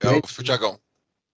[0.00, 0.78] É o Thiagão.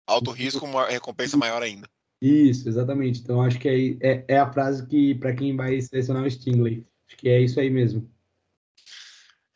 [0.06, 1.88] Alto risco, uma recompensa maior ainda.
[2.20, 3.20] Isso, exatamente.
[3.20, 6.86] Então acho que é, é, é a frase que, para quem vai selecionar o Stingley,
[7.06, 8.08] acho que é isso aí mesmo.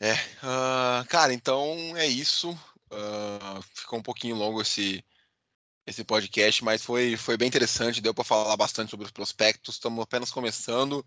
[0.03, 2.51] É, uh, cara, então é isso.
[2.90, 5.05] Uh, ficou um pouquinho longo esse,
[5.86, 8.01] esse podcast, mas foi, foi bem interessante.
[8.01, 9.74] Deu para falar bastante sobre os prospectos.
[9.74, 11.05] Estamos apenas começando.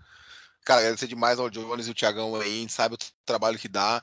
[0.64, 2.60] Cara, agradecer demais ao Jones e o Thiagão aí.
[2.60, 4.02] A gente sabe o trabalho que dá.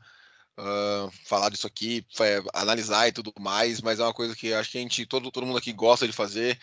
[0.58, 2.04] Uh, falar disso aqui,
[2.52, 5.46] analisar e tudo mais, mas é uma coisa que acho que a gente, todo, todo
[5.46, 6.58] mundo aqui gosta de fazer.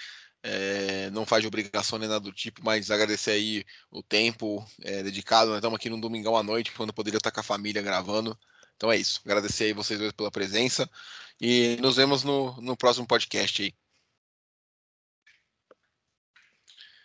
[0.50, 5.04] É, não faz de obrigação nem nada do tipo, mas agradecer aí o tempo é,
[5.04, 5.50] dedicado.
[5.50, 8.38] Nós estamos aqui no domingão à noite, quando poderia estar com a família gravando.
[8.78, 9.20] Então é isso.
[9.26, 10.90] Agradecer aí vocês dois pela presença
[11.42, 13.74] e nos vemos no, no próximo podcast aí.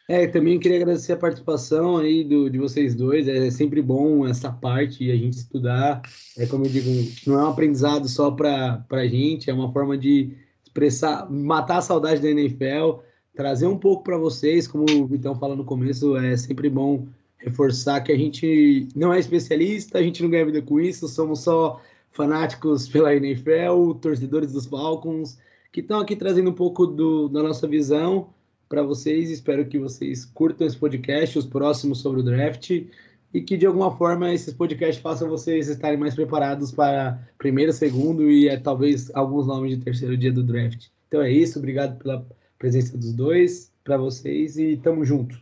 [0.08, 3.26] É, também queria agradecer a participação aí do, de vocês dois.
[3.26, 6.00] É sempre bom essa parte a gente estudar.
[6.38, 6.90] É como eu digo,
[7.26, 11.82] não é um aprendizado só para a gente, é uma forma de expressar, matar a
[11.82, 13.02] saudade da NFL
[13.34, 17.06] trazer um pouco para vocês, como o Vitão falou no começo, é sempre bom
[17.38, 21.40] reforçar que a gente não é especialista, a gente não ganha vida com isso, somos
[21.40, 21.80] só
[22.12, 25.38] fanáticos pela NFL, torcedores dos Falcons,
[25.72, 28.28] que estão aqui trazendo um pouco do, da nossa visão
[28.68, 29.30] para vocês.
[29.30, 33.96] Espero que vocês curtam esse podcast, os próximos sobre o draft, e que de alguma
[33.96, 39.46] forma esses podcasts façam vocês estarem mais preparados para primeiro, segundo e é, talvez alguns
[39.46, 40.88] nomes de terceiro dia do draft.
[41.08, 42.26] Então é isso, obrigado pela
[42.62, 45.34] presença dos dois, para vocês e tamo junto.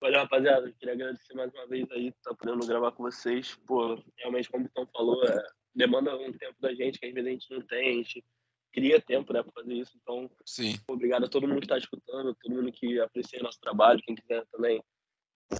[0.00, 0.72] Valeu, rapaziada.
[0.78, 3.56] Queria agradecer mais uma vez aí, tá podendo gravar com vocês.
[3.66, 5.44] Pô, realmente, como o Tom falou, é,
[5.74, 8.24] demanda um tempo da gente que às vezes a gente não tem, a gente
[8.72, 9.98] cria tempo né, para fazer isso.
[10.00, 10.76] Então, Sim.
[10.86, 14.46] obrigado a todo mundo que está escutando, todo mundo que aprecia nosso trabalho, quem quiser
[14.52, 14.80] também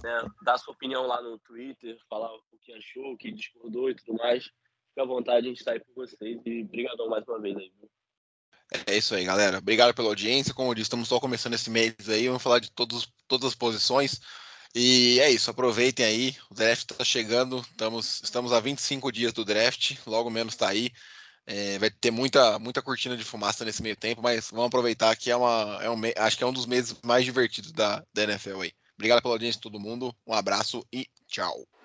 [0.01, 3.95] né, dar sua opinião lá no Twitter, falar o que achou, o que discordou e
[3.95, 4.45] tudo mais.
[4.45, 7.69] Fique à vontade, a gente está aí por vocês e obrigadão mais uma vez aí.
[7.77, 7.89] Viu?
[8.85, 9.59] É isso aí, galera.
[9.59, 10.53] Obrigado pela audiência.
[10.53, 12.27] Como eu disse, estamos só começando esse mês aí.
[12.27, 14.19] Vamos falar de todos, todas as posições.
[14.75, 16.35] E é isso, aproveitem aí.
[16.51, 17.59] O draft está chegando.
[17.59, 19.95] Estamos, estamos a 25 dias do draft.
[20.05, 20.91] Logo menos está aí.
[21.45, 25.31] É, vai ter muita, muita cortina de fumaça nesse meio tempo, mas vamos aproveitar que
[25.31, 28.61] é, uma, é um, acho que é um dos meses mais divertidos da, da NFL
[28.61, 28.73] aí.
[28.95, 30.13] Obrigado pela audiência de todo mundo.
[30.27, 31.76] Um abraço e tchau.